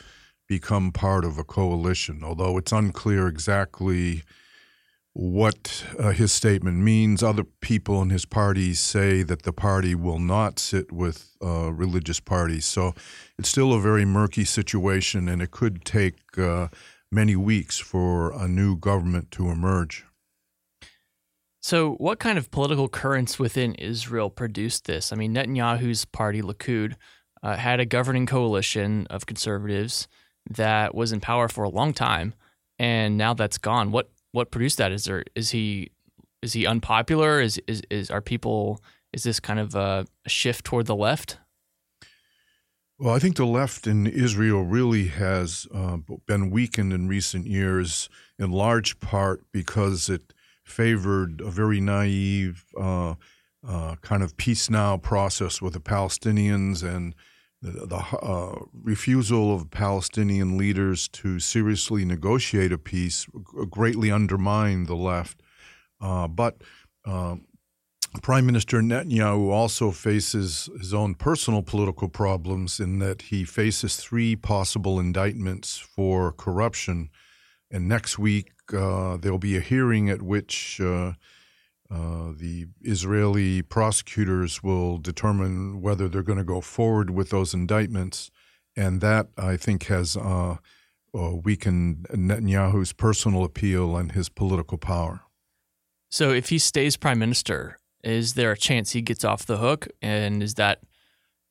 become 0.46 0.90
part 0.90 1.26
of 1.26 1.36
a 1.36 1.44
coalition, 1.44 2.24
although 2.24 2.56
it's 2.56 2.72
unclear 2.72 3.28
exactly 3.28 4.22
what 5.12 5.84
uh, 5.98 6.10
his 6.10 6.32
statement 6.32 6.78
means. 6.78 7.22
Other 7.22 7.44
people 7.44 8.00
in 8.02 8.10
his 8.10 8.24
party 8.24 8.74
say 8.74 9.22
that 9.24 9.42
the 9.42 9.52
party 9.52 9.94
will 9.94 10.18
not 10.18 10.58
sit 10.58 10.92
with 10.92 11.36
uh, 11.42 11.72
religious 11.72 12.20
parties. 12.20 12.66
So 12.66 12.94
it's 13.38 13.48
still 13.48 13.72
a 13.72 13.80
very 13.80 14.04
murky 14.04 14.44
situation, 14.44 15.28
and 15.28 15.42
it 15.42 15.50
could 15.50 15.84
take 15.84 16.38
uh, 16.38 16.68
many 17.10 17.36
weeks 17.36 17.78
for 17.78 18.32
a 18.32 18.46
new 18.46 18.76
government 18.76 19.30
to 19.32 19.48
emerge. 19.48 20.04
So, 21.60 21.94
what 21.94 22.18
kind 22.18 22.38
of 22.38 22.50
political 22.50 22.88
currents 22.88 23.38
within 23.38 23.74
Israel 23.74 24.30
produced 24.30 24.84
this? 24.84 25.12
I 25.12 25.16
mean, 25.16 25.34
Netanyahu's 25.34 26.04
party, 26.04 26.40
Likud, 26.40 26.94
uh, 27.42 27.56
had 27.56 27.80
a 27.80 27.84
governing 27.84 28.26
coalition 28.26 29.06
of 29.10 29.26
conservatives 29.26 30.08
that 30.50 30.94
was 30.94 31.12
in 31.12 31.20
power 31.20 31.48
for 31.48 31.64
a 31.64 31.68
long 31.68 31.92
time, 31.92 32.32
and 32.78 33.18
now 33.18 33.34
that's 33.34 33.58
gone. 33.58 33.90
What 33.90 34.10
what 34.32 34.50
produced 34.50 34.78
that? 34.78 34.92
Is 34.92 35.04
there 35.04 35.24
is 35.34 35.50
he 35.50 35.90
is 36.42 36.52
he 36.52 36.66
unpopular? 36.66 37.40
Is 37.40 37.60
is 37.66 37.82
is 37.90 38.10
are 38.10 38.20
people? 38.20 38.82
Is 39.12 39.22
this 39.22 39.40
kind 39.40 39.58
of 39.58 39.74
a 39.74 40.06
shift 40.26 40.64
toward 40.64 40.86
the 40.86 40.96
left? 40.96 41.38
Well, 42.98 43.14
I 43.14 43.20
think 43.20 43.36
the 43.36 43.46
left 43.46 43.86
in 43.86 44.08
Israel 44.08 44.64
really 44.64 45.06
has 45.06 45.68
uh, 45.72 45.98
been 46.26 46.50
weakened 46.50 46.92
in 46.92 47.06
recent 47.06 47.46
years, 47.46 48.08
in 48.40 48.50
large 48.50 48.98
part 48.98 49.44
because 49.52 50.08
it 50.08 50.32
favored 50.64 51.40
a 51.40 51.50
very 51.50 51.80
naive 51.80 52.66
uh, 52.78 53.14
uh, 53.66 53.94
kind 54.02 54.22
of 54.22 54.36
peace 54.36 54.68
now 54.68 54.96
process 54.96 55.62
with 55.62 55.74
the 55.74 55.80
Palestinians 55.80 56.82
and 56.82 57.14
the, 57.62 57.96
uh, 57.96 58.64
refusal 58.72 59.54
of 59.54 59.70
Palestinian 59.70 60.56
leaders 60.56 61.08
to 61.08 61.40
seriously 61.40 62.04
negotiate 62.04 62.72
a 62.72 62.78
peace 62.78 63.26
greatly 63.68 64.10
undermined 64.10 64.86
the 64.86 64.94
left. 64.94 65.42
Uh, 66.00 66.28
but 66.28 66.62
uh, 67.04 67.36
Prime 68.22 68.46
Minister 68.46 68.80
Netanyahu 68.80 69.50
also 69.50 69.90
faces 69.90 70.68
his 70.78 70.94
own 70.94 71.14
personal 71.14 71.62
political 71.62 72.08
problems 72.08 72.80
in 72.80 73.00
that 73.00 73.22
he 73.22 73.44
faces 73.44 73.96
three 73.96 74.36
possible 74.36 75.00
indictments 75.00 75.78
for 75.78 76.32
corruption. 76.32 77.10
And 77.70 77.88
next 77.88 78.18
week, 78.18 78.52
uh, 78.72 79.16
there'll 79.18 79.38
be 79.38 79.56
a 79.56 79.60
hearing 79.60 80.08
at 80.08 80.22
which 80.22 80.80
uh, 81.90 82.32
the 82.36 82.66
Israeli 82.82 83.62
prosecutors 83.62 84.62
will 84.62 84.98
determine 84.98 85.80
whether 85.80 86.08
they're 86.08 86.22
going 86.22 86.38
to 86.38 86.44
go 86.44 86.60
forward 86.60 87.10
with 87.10 87.30
those 87.30 87.54
indictments. 87.54 88.30
And 88.76 89.00
that, 89.00 89.28
I 89.38 89.56
think, 89.56 89.86
has 89.86 90.16
uh, 90.16 90.56
uh, 91.14 91.30
weakened 91.42 92.06
Netanyahu's 92.10 92.92
personal 92.92 93.42
appeal 93.44 93.96
and 93.96 94.12
his 94.12 94.28
political 94.28 94.76
power. 94.76 95.22
So, 96.10 96.30
if 96.30 96.50
he 96.50 96.58
stays 96.58 96.96
prime 96.96 97.18
minister, 97.18 97.78
is 98.04 98.34
there 98.34 98.52
a 98.52 98.56
chance 98.56 98.92
he 98.92 99.02
gets 99.02 99.24
off 99.24 99.46
the 99.46 99.56
hook? 99.56 99.88
And 100.00 100.42
is 100.42 100.54
that 100.54 100.80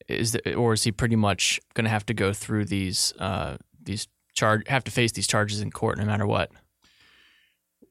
is 0.07 0.31
the, 0.31 0.55
or 0.55 0.73
is 0.73 0.83
he 0.83 0.91
pretty 0.91 1.15
much 1.15 1.59
going 1.73 1.83
to 1.83 1.89
have 1.89 2.05
to 2.07 2.13
go 2.13 2.33
through 2.33 2.65
these 2.65 3.13
uh, 3.19 3.57
these 3.81 4.07
charge 4.33 4.67
have 4.67 4.83
to 4.85 4.91
face 4.91 5.11
these 5.11 5.27
charges 5.27 5.61
in 5.61 5.71
court 5.71 5.97
no 5.97 6.05
matter 6.05 6.25
what? 6.25 6.51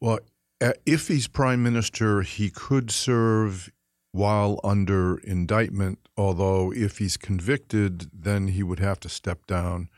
Well, 0.00 0.20
if 0.60 1.08
he's 1.08 1.28
prime 1.28 1.62
minister, 1.62 2.22
he 2.22 2.50
could 2.50 2.90
serve 2.90 3.70
while 4.12 4.58
under 4.64 5.18
indictment, 5.18 5.98
although 6.16 6.72
if 6.72 6.98
he's 6.98 7.16
convicted, 7.16 8.10
then 8.12 8.48
he 8.48 8.62
would 8.62 8.78
have 8.78 8.98
to 9.00 9.08
step 9.08 9.46
down. 9.46 9.90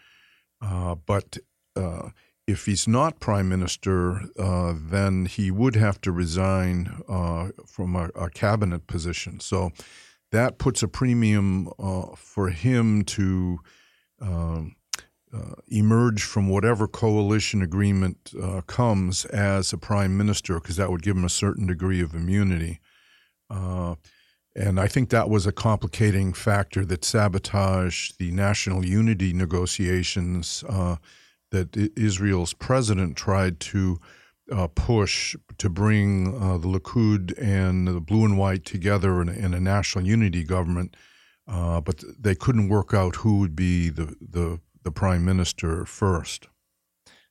Uh, 0.61 0.97
but 0.97 1.39
uh, 1.77 2.11
if 2.49 2.67
he's 2.67 2.89
not 2.89 3.21
prime 3.21 3.49
minister, 3.49 4.23
uh, 4.39 4.75
then 4.77 5.27
he 5.27 5.51
would 5.51 5.77
have 5.77 6.01
to 6.01 6.11
resign 6.11 7.03
uh, 7.09 7.51
from 7.67 7.95
a, 7.95 8.11
a, 8.17 8.29
cabinet 8.31 8.89
position. 8.89 9.39
So 9.39 9.71
that 10.33 10.59
puts 10.59 10.83
a 10.83 10.89
premium 10.89 11.69
uh, 11.79 12.17
for 12.17 12.49
him 12.49 13.05
to 13.05 13.61
um, 14.21 14.75
uh, 15.31 15.55
emerge 15.69 16.23
from 16.23 16.49
whatever 16.49 16.89
coalition 16.89 17.61
agreement 17.61 18.33
uh, 18.43 18.63
comes 18.63 19.27
as 19.27 19.73
a 19.75 19.79
prime 19.79 20.17
minister, 20.17 20.55
because 20.55 20.77
that 20.77 20.91
would 20.91 21.03
give 21.03 21.17
him 21.17 21.25
a 21.25 21.29
certain 21.29 21.67
degree 21.67 22.01
of 22.01 22.15
immunity. 22.15 22.81
Uh, 23.51 23.95
and 24.57 24.81
I 24.81 24.87
think 24.89 25.11
that 25.11 25.29
was 25.29 25.47
a 25.47 25.53
complicating 25.53 26.33
factor 26.33 26.83
that 26.87 27.05
sabotaged 27.05 28.19
the 28.19 28.31
national 28.31 28.87
unity 28.87 29.35
negotiations 29.35 30.65
uh, 30.67 30.97
that 31.51 31.77
Israel's 31.77 32.55
president 32.55 33.17
tried 33.17 33.61
to 33.61 34.01
uh, 34.51 34.69
push 34.69 35.37
to 35.59 35.69
bring 35.69 36.33
the 36.33 36.69
Likud 36.69 37.35
and 37.39 37.87
the 37.87 38.01
blue 38.01 38.25
and 38.25 38.39
white 38.39 38.65
together 38.65 39.21
in 39.21 39.29
a, 39.29 39.33
in 39.33 39.53
a 39.53 39.61
national 39.61 40.07
unity 40.07 40.43
government. 40.43 40.97
but 41.47 42.03
they 42.19 42.35
couldn't 42.35 42.71
work 42.71 42.95
out 42.95 43.17
who 43.17 43.41
would 43.41 43.55
be 43.55 43.91
the, 43.91 44.17
the 44.21 44.59
the 44.89 44.93
prime 44.93 45.23
minister 45.23 45.85
first. 45.85 46.49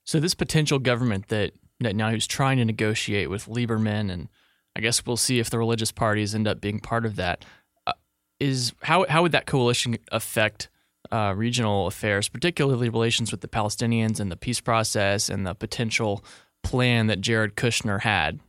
So 0.03 0.19
this 0.19 0.35
potential 0.35 0.77
government 0.77 1.29
that 1.29 1.53
Netanyahu's 1.83 2.27
trying 2.27 2.57
to 2.57 2.65
negotiate 2.65 3.31
with 3.31 3.47
Lieberman, 3.47 4.11
and 4.11 4.29
I 4.75 4.79
guess 4.79 5.03
we'll 5.03 5.17
see 5.17 5.39
if 5.39 5.49
the 5.49 5.57
religious 5.57 5.91
parties 5.91 6.35
end 6.35 6.47
up 6.47 6.61
being 6.61 6.79
part 6.79 7.03
of 7.03 7.15
that. 7.15 7.45
Uh, 7.87 7.93
is 8.39 8.73
how 8.83 9.07
how 9.09 9.23
would 9.23 9.31
that 9.31 9.47
coalition 9.47 9.97
affect 10.11 10.69
uh, 11.11 11.33
regional 11.35 11.87
affairs, 11.87 12.29
particularly 12.29 12.89
relations 12.89 13.31
with 13.31 13.41
the 13.41 13.47
Palestinians 13.47 14.19
and 14.19 14.31
the 14.31 14.37
peace 14.37 14.61
process 14.61 15.27
and 15.27 15.47
the 15.47 15.55
potential 15.55 16.23
plan 16.61 17.07
that 17.07 17.21
Jared 17.21 17.55
Kushner 17.55 18.01
had? 18.01 18.39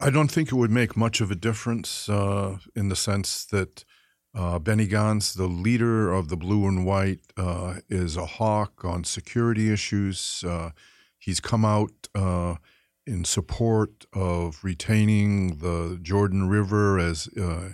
I 0.00 0.10
don't 0.10 0.30
think 0.30 0.52
it 0.52 0.56
would 0.56 0.70
make 0.70 0.98
much 0.98 1.22
of 1.22 1.30
a 1.30 1.34
difference 1.34 2.10
uh, 2.10 2.58
in 2.76 2.90
the 2.90 2.96
sense 2.96 3.46
that 3.46 3.86
uh, 4.34 4.58
Benny 4.58 4.88
Gantz, 4.88 5.34
the 5.34 5.46
leader 5.46 6.12
of 6.12 6.28
the 6.28 6.36
blue 6.36 6.66
and 6.66 6.84
white, 6.84 7.20
uh, 7.36 7.76
is 7.88 8.16
a 8.16 8.26
hawk 8.26 8.84
on 8.84 9.04
security 9.04 9.72
issues. 9.72 10.42
Uh, 10.46 10.70
he's 11.18 11.38
come 11.38 11.64
out 11.64 12.08
uh, 12.14 12.56
in 13.06 13.24
support 13.24 14.06
of 14.12 14.58
retaining 14.64 15.58
the 15.58 16.00
Jordan 16.02 16.48
River 16.48 16.98
as 16.98 17.28
uh, 17.40 17.70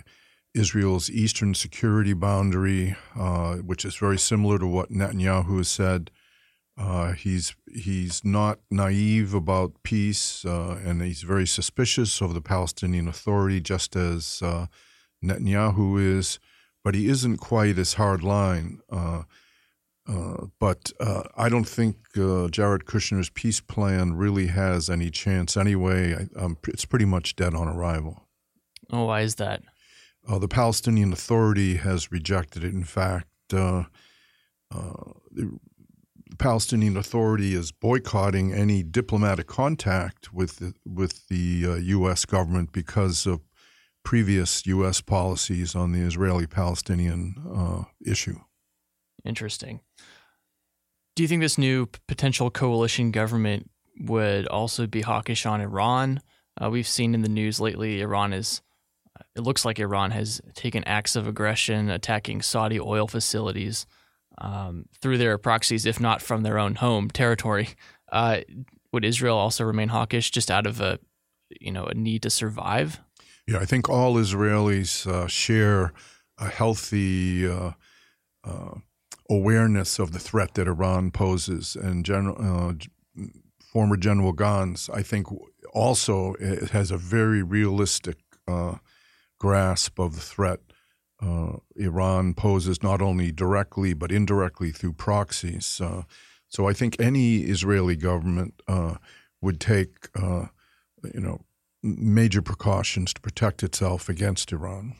Israel's 0.53 1.09
eastern 1.09 1.55
security 1.55 2.13
boundary, 2.13 2.95
uh, 3.17 3.55
which 3.55 3.83
is 3.83 3.95
very 3.95 4.19
similar 4.19 4.59
to 4.59 4.67
what 4.67 4.91
Netanyahu 4.91 5.57
has 5.57 5.69
said. 5.69 6.11
he's 7.17 7.55
he's 7.73 8.23
not 8.23 8.59
naive 8.69 9.33
about 9.33 9.81
peace, 9.81 10.43
and 10.43 11.01
he's 11.01 11.23
very 11.23 11.47
suspicious 11.47 12.21
of 12.21 12.35
the 12.35 12.41
Palestinian 12.41 13.07
Authority, 13.07 13.61
just 13.61 13.95
as 13.95 14.43
Netanyahu 15.23 15.99
is 16.19 16.39
but 16.83 16.95
he 16.95 17.07
isn't 17.07 17.37
quite 17.37 17.77
as 17.77 17.93
hard 17.93 18.23
line. 18.23 18.79
Uh, 18.89 19.23
uh, 20.07 20.45
but 20.59 20.91
uh, 20.99 21.23
I 21.37 21.47
don't 21.47 21.67
think 21.67 21.95
uh, 22.17 22.47
Jared 22.49 22.85
Kushner's 22.85 23.29
peace 23.29 23.61
plan 23.61 24.13
really 24.13 24.47
has 24.47 24.89
any 24.89 25.11
chance 25.11 25.55
anyway. 25.55 26.15
I, 26.15 26.39
um, 26.39 26.57
it's 26.67 26.85
pretty 26.85 27.05
much 27.05 27.35
dead 27.35 27.53
on 27.53 27.67
arrival. 27.67 28.27
Oh, 28.91 29.05
why 29.05 29.21
is 29.21 29.35
that? 29.35 29.61
Uh, 30.27 30.39
the 30.39 30.47
Palestinian 30.47 31.13
Authority 31.13 31.75
has 31.77 32.11
rejected 32.11 32.63
it. 32.63 32.73
In 32.73 32.83
fact, 32.83 33.27
uh, 33.53 33.83
the 34.69 35.59
Palestinian 36.37 36.97
Authority 36.97 37.53
is 37.53 37.71
boycotting 37.71 38.53
any 38.53 38.83
diplomatic 38.83 39.47
contact 39.47 40.33
with 40.33 40.57
the, 40.57 40.73
with 40.85 41.27
the 41.27 41.79
U.S. 41.83 42.25
government 42.25 42.71
because 42.71 43.25
of 43.25 43.41
previous 44.03 44.65
U.S. 44.65 45.01
policies 45.01 45.75
on 45.75 45.91
the 45.91 46.01
Israeli 46.01 46.47
Palestinian 46.47 47.35
uh, 47.53 47.83
issue. 48.05 48.39
Interesting. 49.23 49.81
Do 51.15 51.23
you 51.23 51.27
think 51.27 51.41
this 51.41 51.57
new 51.57 51.87
potential 52.07 52.49
coalition 52.49 53.11
government 53.11 53.69
would 53.99 54.47
also 54.47 54.87
be 54.87 55.01
hawkish 55.01 55.45
on 55.45 55.61
Iran? 55.61 56.21
Uh, 56.61 56.69
we've 56.69 56.87
seen 56.87 57.13
in 57.13 57.21
the 57.21 57.29
news 57.29 57.59
lately, 57.59 58.01
Iran 58.01 58.33
is, 58.33 58.61
uh, 59.19 59.23
it 59.35 59.41
looks 59.41 59.65
like 59.65 59.79
Iran 59.79 60.11
has 60.11 60.41
taken 60.55 60.83
acts 60.85 61.15
of 61.15 61.27
aggression, 61.27 61.89
attacking 61.89 62.41
Saudi 62.41 62.79
oil 62.79 63.07
facilities 63.07 63.85
um, 64.37 64.85
through 65.01 65.17
their 65.17 65.37
proxies, 65.37 65.85
if 65.85 65.99
not 65.99 66.21
from 66.21 66.43
their 66.43 66.57
own 66.57 66.75
home 66.75 67.09
territory. 67.09 67.69
Uh, 68.11 68.39
would 68.91 69.05
Israel 69.05 69.37
also 69.37 69.63
remain 69.63 69.89
hawkish 69.89 70.31
just 70.31 70.51
out 70.51 70.65
of 70.65 70.81
a, 70.81 70.99
you 71.59 71.71
know, 71.71 71.85
a 71.85 71.93
need 71.93 72.23
to 72.23 72.29
survive? 72.29 72.99
Yeah, 73.51 73.59
I 73.59 73.65
think 73.65 73.89
all 73.89 74.15
Israelis 74.15 75.05
uh, 75.05 75.27
share 75.27 75.91
a 76.37 76.47
healthy 76.47 77.45
uh, 77.45 77.71
uh, 78.45 78.75
awareness 79.29 79.99
of 79.99 80.13
the 80.13 80.19
threat 80.19 80.53
that 80.53 80.69
Iran 80.69 81.11
poses. 81.11 81.75
And 81.75 82.05
General, 82.05 82.37
uh, 82.39 82.73
former 83.73 83.97
General 83.97 84.33
Gantz, 84.33 84.89
I 84.89 85.01
think, 85.01 85.27
also 85.73 86.35
has 86.71 86.91
a 86.91 86.97
very 86.97 87.43
realistic 87.43 88.19
uh, 88.47 88.75
grasp 89.37 89.99
of 89.99 90.15
the 90.15 90.21
threat 90.21 90.61
uh, 91.21 91.57
Iran 91.75 92.33
poses, 92.33 92.81
not 92.81 93.01
only 93.01 93.33
directly 93.33 93.93
but 93.93 94.13
indirectly 94.13 94.71
through 94.71 94.93
proxies. 94.93 95.65
so 96.47 96.67
I 96.69 96.71
think 96.71 96.95
any 97.01 97.39
Israeli 97.39 97.97
government 97.97 98.61
would 99.41 99.59
take 99.59 100.07
you 101.13 101.19
know, 101.19 101.41
major 101.83 102.41
precautions 102.41 103.13
to 103.13 103.21
protect 103.21 103.63
itself 103.63 104.09
against 104.09 104.51
Iran. 104.51 104.95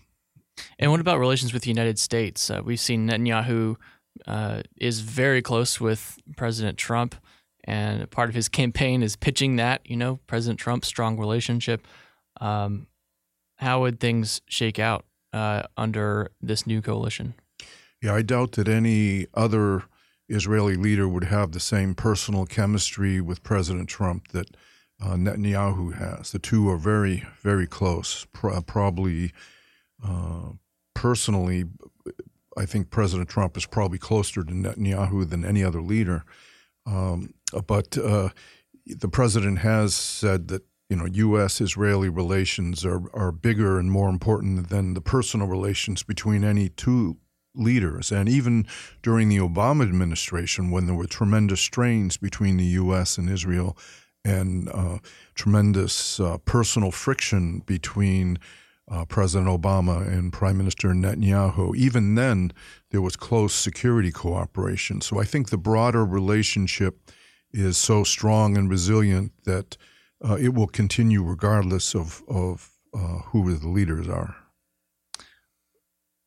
And 0.80 0.92
what 0.92 1.00
about 1.00 1.20
relations 1.20 1.54
with 1.54 1.64
the 1.64 1.70
United 1.70 2.00
States? 2.00 2.50
Uh, 2.50 2.62
we've 2.64 2.80
seen 2.80 3.08
Netanyahu 3.08 3.76
uh, 4.28 4.62
is 4.78 5.02
very 5.02 5.42
close 5.42 5.80
with 5.80 6.20
President 6.36 6.78
Trump, 6.78 7.16
and 7.64 8.10
part 8.10 8.30
of 8.30 8.36
his 8.36 8.50
campaign 8.50 9.04
is 9.04 9.16
pitching 9.16 9.56
that, 9.58 9.82
you 9.86 9.96
know, 9.96 10.20
President 10.28 10.60
Trump's 10.60 10.88
strong 10.88 11.18
relationship. 11.18 11.88
Um, 12.40 12.88
how 13.58 13.82
would 13.82 14.00
things 14.00 14.42
shake 14.48 14.80
out 14.80 15.06
uh, 15.34 15.64
under 15.78 16.32
this 16.42 16.66
new 16.66 16.82
coalition? 16.82 17.36
Yeah, 18.02 18.16
I 18.16 18.24
doubt 18.24 18.54
that 18.54 18.68
any 18.68 19.28
other 19.34 19.84
Israeli 20.28 20.76
leader 20.76 21.08
would 21.08 21.26
have 21.26 21.52
the 21.52 21.60
same 21.60 21.94
personal 21.94 22.46
chemistry 22.46 23.22
with 23.22 23.44
President 23.44 23.90
Trump 23.90 24.30
that 24.30 24.58
uh, 25.02 25.16
Netanyahu 25.16 25.96
has. 25.96 26.32
The 26.32 26.40
two 26.40 26.70
are 26.70 26.78
very, 26.78 27.26
very 27.42 27.68
close. 27.68 28.28
Pro- 28.34 28.62
probably 28.62 29.32
uh, 30.04 30.52
personally, 30.94 31.66
I 32.58 32.66
think 32.66 32.90
President 32.90 33.30
Trump 33.30 33.58
is 33.58 33.66
probably 33.66 33.98
closer 33.98 34.44
to 34.44 34.54
Netanyahu 34.54 35.30
than 35.30 35.44
any 35.46 35.64
other 35.64 35.82
leader. 35.82 36.24
Um, 36.86 37.34
but 37.68 37.98
uh, 37.98 38.30
the 38.86 39.08
president 39.08 39.60
has 39.60 39.94
said 39.94 40.48
that 40.50 40.64
you 40.90 40.98
know 40.98 41.06
U.S. 41.06 41.62
Israeli 41.62 42.10
relations 42.10 42.86
are 42.86 43.04
are 43.16 43.32
bigger 43.32 43.80
and 43.80 43.92
more 43.92 44.10
important 44.10 44.70
than 44.70 44.94
the 44.94 45.02
personal 45.02 45.48
relations 45.48 46.04
between 46.04 46.44
any 46.44 46.70
two 46.70 47.18
leaders. 47.54 48.12
And 48.12 48.30
even 48.30 48.66
during 49.02 49.30
the 49.30 49.38
Obama 49.38 49.84
administration, 49.84 50.72
when 50.72 50.86
there 50.86 50.96
were 50.96 51.08
tremendous 51.08 51.62
strains 51.62 52.18
between 52.18 52.58
the 52.58 52.66
U.S. 52.66 53.18
and 53.18 53.30
Israel, 53.30 53.78
and 54.24 54.70
uh, 54.70 55.00
tremendous 55.36 56.20
uh, 56.20 56.38
personal 56.40 56.92
friction 56.92 57.60
between 57.66 58.38
uh, 58.90 59.06
President 59.06 59.50
Obama 59.50 60.06
and 60.08 60.34
Prime 60.34 60.58
Minister 60.58 60.90
Netanyahu. 60.90 61.76
Even 61.76 62.16
then, 62.16 62.52
there 62.92 63.02
was 63.02 63.16
close 63.16 63.54
security 63.54 64.12
cooperation. 64.12 65.02
So 65.02 65.20
I 65.20 65.24
think 65.24 65.50
the 65.50 65.58
broader 65.58 66.06
relationship 66.06 67.10
is 67.54 67.78
so 67.78 68.04
strong 68.04 68.58
and 68.58 68.70
resilient 68.70 69.32
that 69.46 69.78
uh, 70.24 70.36
it 70.36 70.54
will 70.54 70.68
continue 70.68 71.24
regardless 71.24 71.96
of, 71.96 72.22
of 72.28 72.72
uh, 72.94 73.20
who 73.30 73.56
the 73.56 73.68
leaders 73.68 74.08
are. 74.08 74.36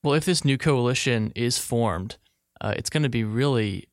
Well, 0.02 0.14
if 0.14 0.24
this 0.24 0.44
new 0.44 0.58
coalition 0.58 1.32
is 1.34 1.58
formed, 1.58 2.16
uh, 2.60 2.74
it's 2.76 2.90
going 2.90 3.04
to 3.04 3.08
be 3.08 3.24
really 3.24 3.88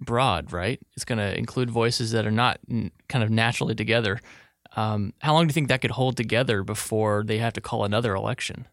broad, 0.00 0.52
right? 0.52 0.80
It's 0.94 1.04
going 1.04 1.18
to 1.18 1.36
include 1.36 1.70
voices 1.70 2.12
that 2.12 2.26
are 2.26 2.30
not 2.30 2.58
n- 2.70 2.90
kind 3.08 3.24
of 3.24 3.30
naturally 3.30 3.74
together. 3.74 4.20
Um, 4.76 5.14
how 5.20 5.32
long 5.32 5.46
do 5.46 5.50
you 5.50 5.54
think 5.54 5.68
that 5.68 5.80
could 5.80 5.92
hold 5.92 6.16
together 6.16 6.62
before 6.62 7.24
they 7.24 7.38
have 7.38 7.54
to 7.54 7.60
call 7.60 7.84
another 7.84 8.14
election? 8.14 8.66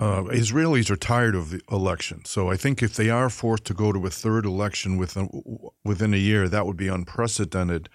Uh, 0.00 0.24
Israelis 0.24 0.90
are 0.90 0.96
tired 0.96 1.36
of 1.36 1.50
the 1.50 1.60
election, 1.70 2.24
so 2.24 2.50
I 2.50 2.56
think 2.56 2.82
if 2.82 2.94
they 2.96 3.10
are 3.10 3.30
forced 3.30 3.64
to 3.66 3.74
go 3.74 3.92
to 3.92 4.04
a 4.06 4.10
third 4.10 4.44
election 4.44 4.96
within 4.96 5.30
within 5.84 6.12
a 6.12 6.18
year, 6.18 6.48
that 6.48 6.66
would 6.66 6.76
be 6.76 6.88
unprecedented. 6.88 7.88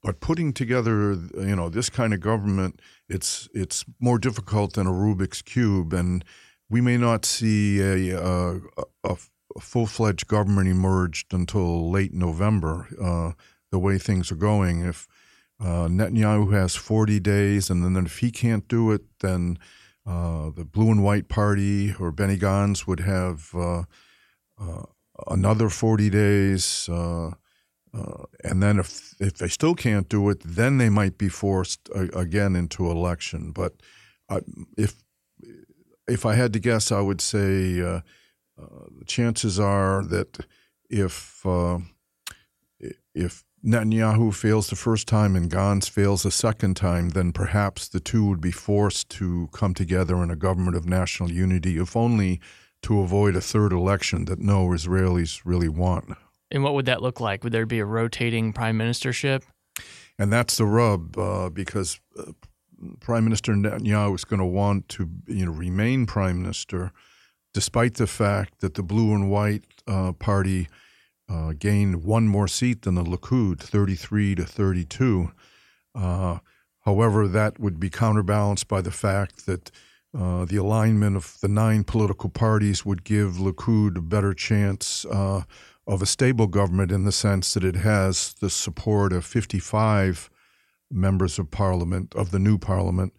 But 0.00 0.20
putting 0.20 0.52
together, 0.52 1.18
you 1.34 1.56
know, 1.56 1.68
this 1.68 1.90
kind 1.90 2.14
of 2.14 2.20
government, 2.20 2.80
it's 3.08 3.48
it's 3.52 3.84
more 3.98 4.18
difficult 4.18 4.74
than 4.74 4.86
a 4.86 4.92
Rubik's 4.92 5.42
cube, 5.42 5.92
and 5.92 6.24
we 6.70 6.80
may 6.80 6.96
not 6.96 7.24
see 7.24 7.80
a, 7.80 8.16
a, 8.16 8.60
a 9.02 9.16
full 9.58 9.86
fledged 9.86 10.26
government 10.26 10.68
emerged 10.68 11.32
until 11.32 11.90
late 11.90 12.12
November. 12.12 12.88
Uh, 13.02 13.32
the 13.70 13.78
way 13.78 13.98
things 13.98 14.32
are 14.32 14.36
going, 14.36 14.84
if 14.84 15.06
uh, 15.60 15.86
Netanyahu 15.86 16.52
has 16.52 16.74
40 16.74 17.20
days, 17.20 17.70
and 17.70 17.84
then 17.84 18.04
if 18.04 18.18
he 18.18 18.30
can't 18.30 18.66
do 18.66 18.90
it, 18.90 19.02
then 19.20 19.58
uh, 20.06 20.50
the 20.50 20.64
Blue 20.64 20.90
and 20.90 21.04
White 21.04 21.28
Party 21.28 21.94
or 22.00 22.10
Benny 22.10 22.38
Gantz 22.38 22.86
would 22.86 23.00
have 23.00 23.50
uh, 23.54 23.82
uh, 24.58 24.82
another 25.28 25.68
40 25.68 26.10
days. 26.10 26.88
Uh, 26.88 27.32
and 28.44 28.62
then 28.62 28.78
if 28.78 29.14
if 29.20 29.34
they 29.38 29.48
still 29.48 29.74
can't 29.74 30.08
do 30.08 30.30
it, 30.30 30.40
then 30.44 30.78
they 30.78 30.88
might 30.88 31.18
be 31.18 31.28
forced 31.28 31.88
again 31.94 32.54
into 32.56 32.90
election. 32.90 33.50
But 33.50 33.74
if 34.76 34.94
if 36.08 36.24
I 36.24 36.34
had 36.34 36.52
to 36.52 36.60
guess, 36.60 36.92
I 36.92 37.00
would 37.00 37.20
say 37.20 38.00
the 38.98 39.04
chances 39.04 39.58
are 39.58 40.04
that 40.04 40.46
if 40.88 41.44
uh, 41.46 41.78
if 43.14 43.44
Netanyahu 43.64 44.34
fails 44.34 44.70
the 44.70 44.76
first 44.76 45.06
time 45.06 45.36
and 45.36 45.50
Gantz 45.50 45.88
fails 45.88 46.22
the 46.22 46.30
second 46.30 46.76
time, 46.76 47.10
then 47.10 47.32
perhaps 47.32 47.88
the 47.88 48.00
two 48.00 48.26
would 48.26 48.40
be 48.40 48.50
forced 48.50 49.10
to 49.10 49.48
come 49.52 49.74
together 49.74 50.22
in 50.22 50.30
a 50.30 50.36
government 50.36 50.76
of 50.76 50.88
national 50.88 51.30
unity, 51.30 51.76
if 51.76 51.94
only 51.94 52.40
to 52.82 53.00
avoid 53.00 53.36
a 53.36 53.40
third 53.40 53.72
election 53.72 54.24
that 54.24 54.38
no 54.38 54.68
Israelis 54.68 55.42
really 55.44 55.68
want. 55.68 56.16
And 56.50 56.64
what 56.64 56.74
would 56.74 56.86
that 56.86 57.02
look 57.02 57.20
like? 57.20 57.44
Would 57.44 57.52
there 57.52 57.66
be 57.66 57.78
a 57.80 57.84
rotating 57.84 58.52
prime 58.52 58.78
ministership? 58.78 59.42
And 60.18 60.32
that's 60.32 60.56
the 60.56 60.64
rub, 60.64 61.18
uh, 61.18 61.50
because 61.50 62.00
uh, 62.18 62.32
Prime 63.00 63.24
Minister 63.24 63.52
Netanyahu 63.52 64.14
is 64.14 64.24
going 64.24 64.40
to 64.40 64.46
want 64.46 64.88
to 64.90 65.08
you 65.26 65.44
know 65.44 65.52
remain 65.52 66.06
prime 66.06 66.40
minister 66.40 66.92
despite 67.52 67.94
the 67.94 68.06
fact 68.06 68.60
that 68.60 68.74
the 68.74 68.82
blue 68.82 69.14
and 69.14 69.30
white 69.30 69.64
uh, 69.86 70.12
party 70.12 70.68
uh, 71.28 71.52
gained 71.58 72.04
one 72.04 72.26
more 72.26 72.48
seat 72.48 72.82
than 72.82 72.94
the 72.94 73.04
Likud, 73.04 73.60
33 73.60 74.36
to 74.36 74.44
32. 74.44 75.32
Uh, 75.94 76.38
however, 76.80 77.28
that 77.28 77.58
would 77.58 77.78
be 77.78 77.90
counterbalanced 77.90 78.68
by 78.68 78.80
the 78.80 78.90
fact 78.90 79.46
that 79.46 79.70
uh, 80.16 80.44
the 80.44 80.56
alignment 80.56 81.16
of 81.16 81.38
the 81.40 81.48
nine 81.48 81.84
political 81.84 82.28
parties 82.30 82.84
would 82.84 83.04
give 83.04 83.34
Likud 83.34 83.96
a 83.96 84.02
better 84.02 84.34
chance 84.34 85.04
uh, 85.06 85.42
of 85.86 86.02
a 86.02 86.06
stable 86.06 86.48
government 86.48 86.90
in 86.90 87.04
the 87.04 87.12
sense 87.12 87.54
that 87.54 87.64
it 87.64 87.76
has 87.76 88.34
the 88.40 88.50
support 88.50 89.12
of 89.12 89.24
55 89.24 90.30
members 90.90 91.38
of 91.38 91.50
parliament, 91.50 92.12
of 92.16 92.32
the 92.32 92.40
new 92.40 92.58
parliament, 92.58 93.12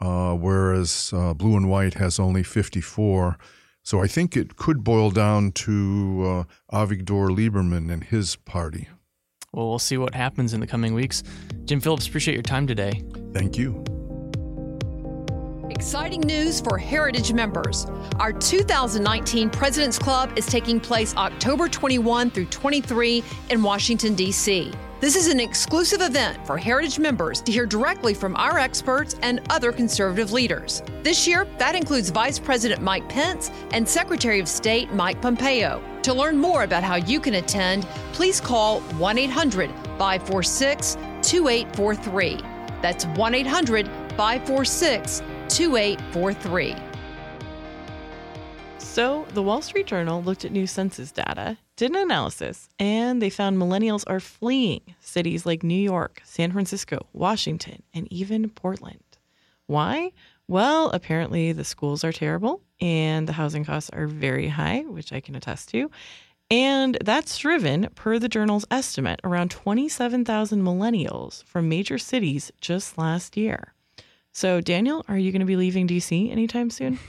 uh, 0.00 0.34
whereas 0.34 1.14
blue 1.36 1.56
and 1.56 1.70
white 1.70 1.94
has 1.94 2.18
only 2.18 2.42
54. 2.42 3.38
So 3.84 4.02
I 4.02 4.06
think 4.06 4.34
it 4.34 4.56
could 4.56 4.82
boil 4.82 5.10
down 5.10 5.52
to 5.52 6.46
uh, 6.72 6.76
Avigdor 6.76 7.28
Lieberman 7.28 7.92
and 7.92 8.02
his 8.02 8.34
party. 8.34 8.88
Well, 9.52 9.68
we'll 9.68 9.78
see 9.78 9.98
what 9.98 10.14
happens 10.14 10.54
in 10.54 10.60
the 10.60 10.66
coming 10.66 10.94
weeks. 10.94 11.22
Jim 11.66 11.80
Phillips, 11.80 12.08
appreciate 12.08 12.34
your 12.34 12.42
time 12.42 12.66
today. 12.66 13.04
Thank 13.34 13.58
you. 13.58 13.84
Exciting 15.68 16.22
news 16.22 16.62
for 16.62 16.78
Heritage 16.78 17.32
members. 17.34 17.86
Our 18.18 18.32
2019 18.32 19.50
President's 19.50 19.98
Club 19.98 20.32
is 20.36 20.46
taking 20.46 20.80
place 20.80 21.14
October 21.16 21.68
21 21.68 22.30
through 22.30 22.46
23 22.46 23.22
in 23.50 23.62
Washington, 23.62 24.14
D.C. 24.14 24.72
This 25.04 25.16
is 25.16 25.28
an 25.28 25.38
exclusive 25.38 26.00
event 26.00 26.46
for 26.46 26.56
Heritage 26.56 26.98
members 26.98 27.42
to 27.42 27.52
hear 27.52 27.66
directly 27.66 28.14
from 28.14 28.34
our 28.36 28.58
experts 28.58 29.16
and 29.20 29.42
other 29.50 29.70
conservative 29.70 30.32
leaders. 30.32 30.82
This 31.02 31.28
year, 31.28 31.46
that 31.58 31.74
includes 31.74 32.08
Vice 32.08 32.38
President 32.38 32.80
Mike 32.80 33.06
Pence 33.10 33.50
and 33.72 33.86
Secretary 33.86 34.40
of 34.40 34.48
State 34.48 34.94
Mike 34.94 35.20
Pompeo. 35.20 35.82
To 36.04 36.14
learn 36.14 36.38
more 36.38 36.62
about 36.62 36.82
how 36.82 36.94
you 36.94 37.20
can 37.20 37.34
attend, 37.34 37.84
please 38.14 38.40
call 38.40 38.80
1 38.80 39.18
800 39.18 39.68
546 39.98 40.94
2843. 40.94 42.40
That's 42.80 43.04
1 43.04 43.34
800 43.34 43.86
546 44.16 45.18
2843. 45.48 46.76
So, 48.94 49.26
the 49.34 49.42
Wall 49.42 49.60
Street 49.60 49.88
Journal 49.88 50.22
looked 50.22 50.44
at 50.44 50.52
new 50.52 50.68
census 50.68 51.10
data, 51.10 51.58
did 51.74 51.90
an 51.90 51.96
analysis, 51.96 52.68
and 52.78 53.20
they 53.20 53.28
found 53.28 53.58
millennials 53.58 54.04
are 54.06 54.20
fleeing 54.20 54.82
cities 55.00 55.44
like 55.44 55.64
New 55.64 55.74
York, 55.74 56.22
San 56.24 56.52
Francisco, 56.52 57.04
Washington, 57.12 57.82
and 57.92 58.06
even 58.12 58.48
Portland. 58.50 59.02
Why? 59.66 60.12
Well, 60.46 60.90
apparently 60.90 61.50
the 61.50 61.64
schools 61.64 62.04
are 62.04 62.12
terrible 62.12 62.60
and 62.80 63.26
the 63.26 63.32
housing 63.32 63.64
costs 63.64 63.90
are 63.90 64.06
very 64.06 64.46
high, 64.46 64.82
which 64.82 65.12
I 65.12 65.18
can 65.18 65.34
attest 65.34 65.70
to. 65.70 65.90
And 66.48 66.96
that's 67.04 67.36
driven, 67.36 67.88
per 67.96 68.20
the 68.20 68.28
journal's 68.28 68.64
estimate, 68.70 69.18
around 69.24 69.50
27,000 69.50 70.62
millennials 70.62 71.42
from 71.42 71.68
major 71.68 71.98
cities 71.98 72.52
just 72.60 72.96
last 72.96 73.36
year. 73.36 73.74
So, 74.30 74.60
Daniel, 74.60 75.04
are 75.08 75.18
you 75.18 75.32
going 75.32 75.40
to 75.40 75.46
be 75.46 75.56
leaving 75.56 75.88
DC 75.88 76.30
anytime 76.30 76.70
soon? 76.70 77.00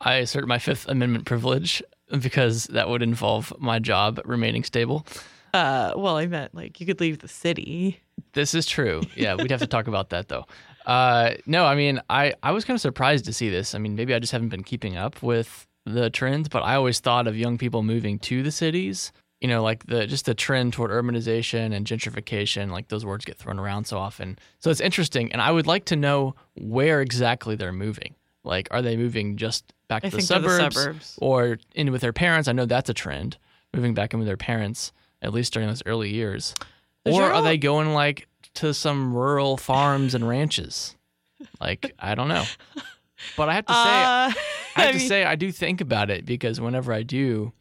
I 0.00 0.16
assert 0.16 0.46
my 0.46 0.58
Fifth 0.58 0.88
Amendment 0.88 1.24
privilege 1.24 1.82
because 2.20 2.64
that 2.64 2.88
would 2.88 3.02
involve 3.02 3.52
my 3.58 3.78
job 3.78 4.20
remaining 4.24 4.64
stable. 4.64 5.06
Uh, 5.52 5.92
well, 5.96 6.16
I 6.16 6.26
meant 6.26 6.54
like 6.54 6.80
you 6.80 6.86
could 6.86 7.00
leave 7.00 7.20
the 7.20 7.28
city. 7.28 8.00
This 8.32 8.54
is 8.54 8.66
true. 8.66 9.02
Yeah, 9.14 9.34
we'd 9.34 9.50
have 9.50 9.60
to 9.60 9.66
talk 9.66 9.86
about 9.86 10.10
that 10.10 10.28
though. 10.28 10.46
Uh, 10.84 11.34
no, 11.46 11.64
I 11.64 11.74
mean, 11.74 12.00
I, 12.10 12.34
I 12.42 12.52
was 12.52 12.64
kind 12.64 12.76
of 12.76 12.80
surprised 12.80 13.24
to 13.26 13.32
see 13.32 13.48
this. 13.48 13.74
I 13.74 13.78
mean, 13.78 13.94
maybe 13.94 14.14
I 14.14 14.18
just 14.18 14.32
haven't 14.32 14.50
been 14.50 14.64
keeping 14.64 14.96
up 14.96 15.22
with 15.22 15.66
the 15.86 16.10
trends, 16.10 16.48
but 16.48 16.62
I 16.62 16.74
always 16.74 17.00
thought 17.00 17.26
of 17.26 17.36
young 17.36 17.56
people 17.56 17.82
moving 17.82 18.18
to 18.20 18.42
the 18.42 18.50
cities 18.50 19.12
you 19.44 19.48
know, 19.48 19.62
like 19.62 19.84
the 19.84 20.06
just 20.06 20.24
the 20.24 20.34
trend 20.34 20.72
toward 20.72 20.90
urbanization 20.90 21.74
and 21.74 21.86
gentrification, 21.86 22.70
like 22.70 22.88
those 22.88 23.04
words 23.04 23.26
get 23.26 23.36
thrown 23.36 23.58
around 23.58 23.84
so 23.84 23.98
often. 23.98 24.38
So 24.58 24.70
it's 24.70 24.80
interesting, 24.80 25.30
and 25.32 25.42
I 25.42 25.50
would 25.50 25.66
like 25.66 25.84
to 25.86 25.96
know 25.96 26.34
where 26.54 27.02
exactly 27.02 27.54
they're 27.54 27.70
moving. 27.70 28.14
Like, 28.44 28.68
are 28.70 28.82
they 28.82 28.96
moving 28.96 29.36
just 29.36 29.72
back 29.88 30.02
to 30.02 30.10
the 30.10 30.16
they're 30.16 30.20
the 30.20 30.26
suburbs, 30.26 30.76
suburbs. 30.76 31.18
or 31.20 31.58
in 31.74 31.90
with 31.92 32.02
their 32.02 32.12
parents? 32.12 32.46
I 32.48 32.52
know 32.52 32.66
that's 32.66 32.90
a 32.90 32.94
trend, 32.94 33.38
moving 33.72 33.94
back 33.94 34.12
in 34.12 34.18
with 34.20 34.26
their 34.28 34.36
parents 34.36 34.92
at 35.22 35.32
least 35.32 35.52
during 35.54 35.68
those 35.68 35.82
early 35.86 36.10
years. 36.12 36.54
Is 37.06 37.14
or 37.14 37.22
are 37.32 37.42
they 37.42 37.56
going 37.58 37.92
like 37.94 38.28
to 38.54 38.74
some 38.74 39.14
rural 39.14 39.56
farms 39.56 40.14
and 40.14 40.28
ranches? 40.28 40.94
Like, 41.60 41.94
I 41.98 42.14
don't 42.14 42.28
know. 42.28 42.44
But 43.38 43.48
I 43.48 43.54
have 43.54 43.64
to 43.66 43.72
say, 43.72 43.78
Uh, 43.78 43.82
I 43.86 44.34
have 44.82 44.88
I 44.88 44.92
to 44.92 45.00
say, 45.00 45.24
I 45.24 45.34
do 45.34 45.50
think 45.50 45.80
about 45.80 46.10
it 46.10 46.26
because 46.26 46.60
whenever 46.60 46.92
I 46.92 47.02
do 47.02 47.52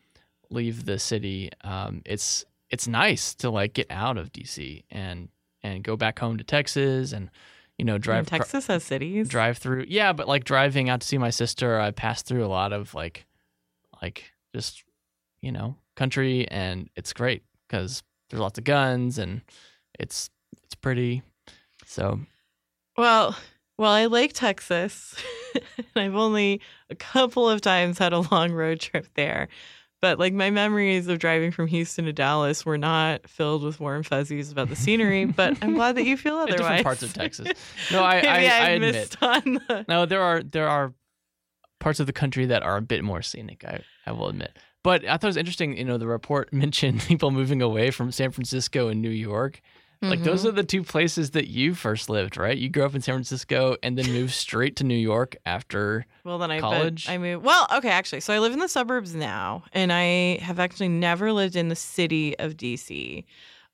leave 0.49 0.83
the 0.83 0.99
city, 0.99 1.51
um, 1.61 2.01
it's 2.05 2.43
it's 2.69 2.85
nice 2.85 3.33
to 3.35 3.49
like 3.49 3.73
get 3.73 3.87
out 3.89 4.17
of 4.17 4.33
DC 4.33 4.83
and 4.91 5.29
and 5.61 5.81
go 5.83 5.95
back 5.95 6.19
home 6.19 6.37
to 6.37 6.43
Texas 6.43 7.13
and 7.13 7.29
you 7.77 7.85
know 7.85 7.97
drive 7.97 8.25
cr- 8.27 8.37
Texas 8.37 8.67
has 8.67 8.83
cities. 8.83 9.27
drive 9.27 9.57
through. 9.57 9.85
Yeah, 9.87 10.13
but 10.13 10.27
like 10.27 10.43
driving 10.43 10.89
out 10.89 11.01
to 11.01 11.07
see 11.07 11.17
my 11.17 11.29
sister, 11.29 11.79
I 11.79 11.91
passed 11.91 12.25
through 12.25 12.45
a 12.45 12.47
lot 12.47 12.73
of 12.73 12.93
like 12.93 13.25
like 14.01 14.31
just 14.55 14.83
you 15.41 15.51
know 15.51 15.75
country, 15.95 16.47
and 16.49 16.89
it's 16.95 17.13
great 17.13 17.43
because 17.67 18.03
there's 18.29 18.41
lots 18.41 18.57
of 18.57 18.63
guns 18.63 19.17
and 19.17 19.41
it's 19.99 20.29
it's 20.63 20.75
pretty. 20.75 21.21
So 21.85 22.19
Well, 22.97 23.35
well, 23.77 23.91
I 23.91 24.05
like 24.05 24.33
Texas. 24.33 25.15
and 25.55 25.63
I've 25.95 26.15
only 26.15 26.61
a 26.89 26.95
couple 26.95 27.49
of 27.49 27.61
times 27.61 27.97
had 27.97 28.13
a 28.13 28.19
long 28.31 28.51
road 28.51 28.79
trip 28.79 29.07
there. 29.15 29.49
But 30.03 30.19
like 30.19 30.33
my 30.33 30.49
memories 30.49 31.07
of 31.07 31.19
driving 31.19 31.51
from 31.51 31.67
Houston 31.67 32.03
to 32.03 32.11
Dallas 32.11 32.65
were 32.65 32.77
not 32.77 33.25
filled 33.29 33.63
with 33.63 33.79
warm 33.79 34.03
fuzzies 34.03 34.51
about 34.51 34.67
the 34.67 34.75
scenery. 34.75 35.23
but 35.37 35.57
I'm 35.61 35.75
glad 35.75 35.95
that 35.95 36.03
you 36.03 36.17
feel 36.17 36.35
otherwise. 36.35 36.57
different 36.59 36.83
parts 36.83 37.03
of 37.03 37.13
Texas. 37.13 37.47
No, 37.89 38.03
I 38.03 38.15
Maybe 38.15 38.27
I, 38.27 38.65
I 38.65 38.69
admit. 38.71 39.11
the. 39.11 39.85
No, 39.87 40.05
there 40.05 40.21
are 40.21 40.43
there 40.43 40.67
are 40.67 40.93
parts 41.79 42.01
of 42.01 42.05
the 42.05 42.11
country 42.11 42.45
that 42.47 42.63
are 42.63 42.75
a 42.75 42.81
bit 42.81 43.01
more 43.01 43.21
scenic. 43.21 43.63
I 43.63 43.79
I 44.05 44.11
will 44.11 44.27
admit. 44.27 44.59
But 44.83 45.05
I 45.05 45.11
thought 45.13 45.23
it 45.23 45.27
was 45.27 45.37
interesting. 45.37 45.77
You 45.77 45.85
know, 45.85 45.97
the 45.97 46.07
report 46.07 46.51
mentioned 46.53 46.99
people 46.99 47.31
moving 47.31 47.61
away 47.61 47.89
from 47.89 48.11
San 48.11 48.31
Francisco 48.31 48.89
and 48.89 49.01
New 49.01 49.09
York. 49.09 49.61
Like 50.09 50.23
those 50.23 50.43
Mhm. 50.43 50.49
are 50.49 50.51
the 50.51 50.63
two 50.63 50.83
places 50.83 51.31
that 51.31 51.47
you 51.47 51.73
first 51.75 52.09
lived, 52.09 52.37
right? 52.37 52.57
You 52.57 52.69
grew 52.69 52.83
up 52.85 52.93
in 52.95 53.01
San 53.01 53.15
Francisco 53.15 53.77
and 53.81 53.97
then 53.97 54.11
moved 54.11 54.33
straight 54.33 54.75
to 54.77 54.83
New 54.83 54.97
York 54.97 55.35
after 55.45 56.05
Well, 56.23 56.37
then 56.37 56.51
I 56.51 56.59
college. 56.59 57.07
I 57.09 57.17
moved. 57.17 57.43
Well, 57.45 57.67
okay, 57.75 57.89
actually, 57.89 58.19
so 58.21 58.33
I 58.33 58.39
live 58.39 58.53
in 58.53 58.59
the 58.59 58.67
suburbs 58.67 59.15
now, 59.15 59.63
and 59.73 59.91
I 59.93 60.37
have 60.41 60.59
actually 60.59 60.89
never 60.89 61.31
lived 61.31 61.55
in 61.55 61.69
the 61.69 61.75
city 61.75 62.37
of 62.39 62.57
DC. 62.57 63.25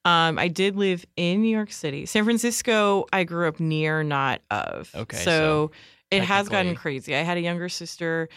Um, 0.06 0.40
I 0.40 0.48
did 0.48 0.76
live 0.76 1.06
in 1.18 1.42
New 1.42 1.50
York 1.56 1.72
City, 1.72 2.06
San 2.06 2.24
Francisco. 2.24 3.06
I 3.12 3.24
grew 3.26 3.48
up 3.48 3.60
near, 3.60 4.02
not 4.04 4.42
of. 4.50 4.92
Okay, 4.96 5.18
so, 5.18 5.24
so 5.24 5.72
it 6.12 6.24
has 6.24 6.48
gotten 6.48 6.76
crazy. 6.76 7.16
I 7.16 7.20
had 7.22 7.38
a 7.38 7.42
younger 7.42 7.70
sister 7.70 8.30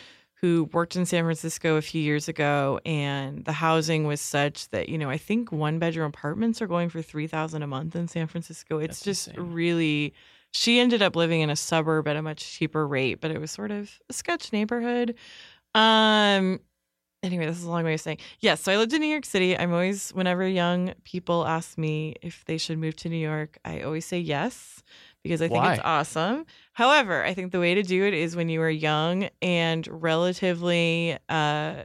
who 0.42 0.68
worked 0.72 0.96
in 0.96 1.06
San 1.06 1.22
Francisco 1.22 1.76
a 1.76 1.82
few 1.82 2.02
years 2.02 2.28
ago, 2.28 2.80
and 2.84 3.44
the 3.44 3.52
housing 3.52 4.06
was 4.08 4.20
such 4.20 4.68
that 4.70 4.88
you 4.88 4.98
know 4.98 5.08
I 5.08 5.16
think 5.16 5.52
one 5.52 5.78
bedroom 5.78 6.08
apartments 6.08 6.60
are 6.60 6.66
going 6.66 6.88
for 6.88 7.00
three 7.00 7.28
thousand 7.28 7.62
a 7.62 7.66
month 7.68 7.94
in 7.94 8.08
San 8.08 8.26
Francisco. 8.26 8.78
It's 8.78 9.00
That's 9.00 9.28
just 9.28 9.36
really. 9.38 10.12
She 10.54 10.80
ended 10.80 11.00
up 11.00 11.16
living 11.16 11.40
in 11.40 11.48
a 11.48 11.56
suburb 11.56 12.06
at 12.08 12.16
a 12.16 12.20
much 12.20 12.44
cheaper 12.44 12.86
rate, 12.86 13.22
but 13.22 13.30
it 13.30 13.40
was 13.40 13.50
sort 13.50 13.70
of 13.70 13.98
a 14.10 14.12
sketch 14.12 14.52
neighborhood. 14.52 15.14
Um. 15.74 16.60
Anyway, 17.22 17.46
this 17.46 17.56
is 17.56 17.62
a 17.62 17.70
long 17.70 17.84
way 17.84 17.94
of 17.94 18.00
saying 18.00 18.18
yes. 18.40 18.60
So 18.60 18.72
I 18.72 18.76
lived 18.76 18.92
in 18.92 19.00
New 19.00 19.06
York 19.06 19.24
City. 19.24 19.56
I'm 19.56 19.72
always, 19.72 20.10
whenever 20.10 20.44
young 20.44 20.92
people 21.04 21.46
ask 21.46 21.78
me 21.78 22.16
if 22.20 22.44
they 22.46 22.58
should 22.58 22.78
move 22.78 22.96
to 22.96 23.08
New 23.08 23.16
York, 23.16 23.58
I 23.64 23.82
always 23.82 24.04
say 24.04 24.18
yes 24.18 24.82
because 25.22 25.40
I 25.40 25.46
think 25.46 25.62
Why? 25.62 25.74
it's 25.74 25.82
awesome. 25.84 26.46
However, 26.72 27.24
I 27.24 27.34
think 27.34 27.52
the 27.52 27.60
way 27.60 27.74
to 27.74 27.82
do 27.82 28.04
it 28.04 28.14
is 28.14 28.34
when 28.34 28.48
you 28.48 28.60
are 28.62 28.70
young 28.70 29.28
and 29.42 29.86
relatively, 29.90 31.18
uh, 31.28 31.82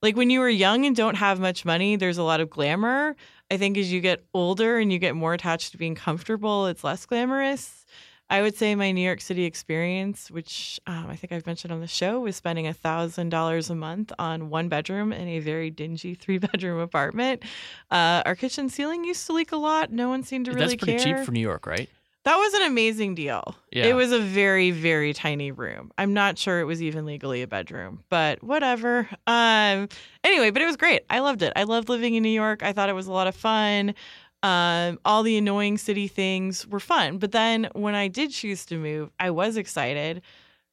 like 0.00 0.16
when 0.16 0.30
you 0.30 0.40
are 0.42 0.48
young 0.48 0.86
and 0.86 0.94
don't 0.94 1.16
have 1.16 1.40
much 1.40 1.64
money, 1.64 1.96
there's 1.96 2.18
a 2.18 2.22
lot 2.22 2.40
of 2.40 2.48
glamour. 2.48 3.16
I 3.50 3.56
think 3.56 3.76
as 3.76 3.92
you 3.92 4.00
get 4.00 4.24
older 4.32 4.78
and 4.78 4.92
you 4.92 4.98
get 4.98 5.16
more 5.16 5.34
attached 5.34 5.72
to 5.72 5.78
being 5.78 5.96
comfortable, 5.96 6.66
it's 6.66 6.84
less 6.84 7.04
glamorous. 7.04 7.84
I 8.30 8.42
would 8.42 8.54
say 8.56 8.74
my 8.74 8.92
New 8.92 9.00
York 9.00 9.22
City 9.22 9.44
experience, 9.44 10.30
which 10.30 10.78
um, 10.86 11.06
I 11.08 11.16
think 11.16 11.32
I've 11.32 11.46
mentioned 11.46 11.72
on 11.72 11.80
the 11.80 11.86
show, 11.86 12.20
was 12.20 12.36
spending 12.36 12.66
a 12.66 12.74
thousand 12.74 13.30
dollars 13.30 13.70
a 13.70 13.74
month 13.74 14.12
on 14.18 14.50
one 14.50 14.68
bedroom 14.68 15.12
in 15.12 15.26
a 15.28 15.38
very 15.40 15.70
dingy 15.70 16.14
three 16.20 16.38
bedroom 16.38 16.78
apartment. 16.78 17.42
Uh, 17.90 18.22
our 18.26 18.36
kitchen 18.36 18.68
ceiling 18.68 19.04
used 19.04 19.26
to 19.26 19.32
leak 19.32 19.50
a 19.50 19.56
lot. 19.56 19.90
No 19.90 20.10
one 20.10 20.22
seemed 20.22 20.44
to 20.44 20.52
really 20.52 20.76
that's 20.76 20.84
pretty 20.84 21.02
care. 21.02 21.16
cheap 21.16 21.24
for 21.24 21.32
New 21.32 21.40
York, 21.40 21.66
right? 21.66 21.88
That 22.24 22.36
was 22.36 22.54
an 22.54 22.62
amazing 22.62 23.14
deal. 23.14 23.56
Yeah. 23.72 23.86
It 23.86 23.94
was 23.94 24.12
a 24.12 24.18
very, 24.18 24.70
very 24.70 25.14
tiny 25.14 25.50
room. 25.50 25.90
I'm 25.96 26.12
not 26.12 26.36
sure 26.36 26.60
it 26.60 26.64
was 26.64 26.82
even 26.82 27.06
legally 27.06 27.42
a 27.42 27.46
bedroom, 27.46 28.02
but 28.10 28.42
whatever. 28.42 29.08
Um 29.26 29.88
anyway, 30.24 30.50
but 30.50 30.60
it 30.60 30.66
was 30.66 30.76
great. 30.76 31.02
I 31.08 31.20
loved 31.20 31.42
it. 31.42 31.52
I 31.56 31.62
loved 31.62 31.88
living 31.88 32.14
in 32.14 32.22
New 32.22 32.28
York. 32.28 32.62
I 32.62 32.72
thought 32.72 32.88
it 32.88 32.94
was 32.94 33.06
a 33.06 33.12
lot 33.12 33.28
of 33.28 33.34
fun. 33.34 33.94
Um, 34.42 35.00
all 35.04 35.24
the 35.24 35.36
annoying 35.36 35.78
city 35.78 36.06
things 36.06 36.66
were 36.66 36.80
fun. 36.80 37.18
But 37.18 37.32
then 37.32 37.68
when 37.72 37.94
I 37.94 38.06
did 38.08 38.30
choose 38.30 38.64
to 38.66 38.76
move, 38.76 39.10
I 39.18 39.30
was 39.30 39.56
excited. 39.56 40.22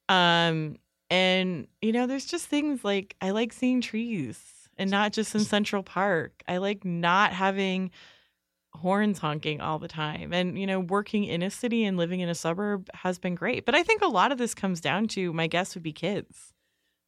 Um, 0.08 0.76
and 1.10 1.68
you 1.82 1.92
know, 1.92 2.06
there's 2.06 2.26
just 2.26 2.48
things 2.48 2.84
like 2.84 3.16
I 3.22 3.32
like 3.32 3.54
seeing 3.54 3.82
trees 3.82 4.40
and 4.78 4.92
not 4.92 5.14
just 5.14 5.34
in 5.34 5.42
Central 5.42 5.84
Park. 5.84 6.44
I 6.48 6.58
like 6.58 6.84
not 6.84 7.34
having 7.34 7.92
horns 8.76 9.20
honking 9.20 9.62
all 9.62 9.80
the 9.80 9.88
time. 9.88 10.34
And, 10.34 10.58
you 10.58 10.68
know, 10.68 10.80
working 10.80 11.24
in 11.24 11.42
a 11.42 11.50
city 11.50 11.86
and 11.86 11.98
living 11.98 12.20
in 12.20 12.30
a 12.30 12.36
suburb 12.36 12.90
has 12.94 13.18
been 13.18 13.36
great. 13.36 13.66
But 13.66 13.76
I 13.76 13.84
think 13.84 14.02
a 14.02 14.08
lot 14.08 14.32
of 14.32 14.38
this 14.38 14.54
comes 14.54 14.82
down 14.82 15.08
to 15.10 15.34
my 15.34 15.48
guess 15.48 15.76
would 15.76 15.84
be 15.84 15.94
kids. 15.94 16.54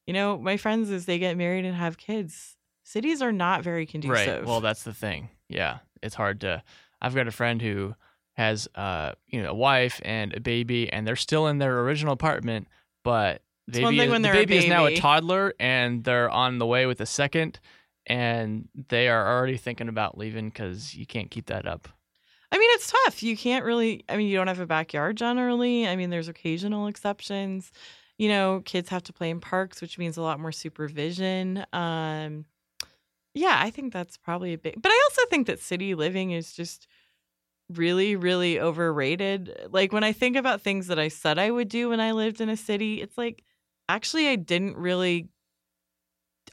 You 0.06 0.14
know, 0.14 0.38
my 0.38 0.58
friends, 0.58 0.90
as 0.90 1.06
they 1.06 1.20
get 1.20 1.38
married 1.38 1.66
and 1.66 1.76
have 1.76 1.98
kids, 1.98 2.56
cities 2.84 3.22
are 3.22 3.32
not 3.32 3.64
very 3.64 3.86
conducive. 3.86 4.40
Right. 4.40 4.46
Well, 4.46 4.62
that's 4.62 4.84
the 4.84 4.94
thing. 4.94 5.30
Yeah, 5.50 5.80
it's 6.02 6.16
hard 6.16 6.42
to. 6.42 6.64
I've 7.02 7.14
got 7.14 7.28
a 7.28 7.32
friend 7.32 7.62
who 7.62 7.94
has, 8.36 8.68
uh, 8.76 9.14
you 9.28 9.42
know, 9.42 9.52
a 9.52 9.56
wife 9.56 10.00
and 10.06 10.34
a 10.36 10.40
baby, 10.40 10.92
and 10.92 11.06
they're 11.06 11.16
still 11.16 11.48
in 11.48 11.58
their 11.58 11.80
original 11.82 12.14
apartment, 12.14 12.68
but 13.04 13.42
baby, 13.70 13.86
thing 13.86 14.00
is, 14.00 14.12
when 14.12 14.22
the 14.22 14.30
a 14.30 14.34
baby 14.34 14.58
is 14.58 14.68
now 14.68 14.86
a 14.86 14.96
toddler, 14.96 15.54
and 15.60 16.04
they're 16.04 16.30
on 16.30 16.60
the 16.60 16.66
way 16.66 16.86
with 16.86 17.02
a 17.02 17.06
second, 17.06 17.60
and 18.08 18.68
they 18.90 19.08
are 19.10 19.38
already 19.38 19.58
thinking 19.58 19.90
about 19.90 20.18
leaving 20.18 20.50
because 20.50 20.96
you 20.96 21.06
can't 21.06 21.30
keep 21.30 21.46
that 21.48 21.68
up. 21.68 21.88
I 22.52 22.58
mean, 22.58 22.70
it's 22.74 22.92
tough. 22.92 23.22
You 23.22 23.36
can't 23.36 23.66
really, 23.66 24.06
I 24.08 24.16
mean, 24.16 24.28
you 24.28 24.38
don't 24.38 24.48
have 24.48 24.62
a 24.62 24.66
backyard 24.66 25.18
generally. 25.18 25.88
I 25.88 25.96
mean, 25.98 26.10
there's 26.10 26.30
occasional 26.30 26.88
exceptions. 26.88 27.72
You 28.18 28.30
know, 28.30 28.62
kids 28.66 28.90
have 28.90 29.04
to 29.04 29.14
play 29.14 29.30
in 29.30 29.42
parks, 29.42 29.82
which 29.82 29.98
means 29.98 30.18
a 30.18 30.22
lot 30.22 30.40
more 30.40 30.54
supervision. 30.54 31.66
Um, 31.74 32.46
yeah, 33.34 33.60
I 33.62 33.70
think 33.70 33.94
that's 33.94 34.18
probably 34.18 34.54
a 34.54 34.58
big, 34.58 34.82
but 34.82 34.92
I 34.92 35.02
also 35.10 35.22
think 35.30 35.46
that 35.48 35.60
city 35.60 35.94
living 35.94 36.32
is 36.32 36.54
just 36.54 36.88
really, 37.70 38.16
really 38.16 38.60
overrated. 38.60 39.68
Like 39.70 39.92
when 39.92 40.04
I 40.04 40.14
think 40.14 40.38
about 40.38 40.62
things 40.62 40.88
that 40.88 40.98
I 40.98 41.10
said 41.10 41.38
I 41.38 41.52
would 41.52 41.68
do 41.68 41.90
when 41.90 42.00
I 42.00 42.14
lived 42.14 42.42
in 42.42 42.50
a 42.50 42.58
city, 42.58 43.02
it's 43.02 43.18
like 43.18 43.44
actually 43.90 44.28
I 44.30 44.38
didn't 44.38 44.78
really, 44.78 45.28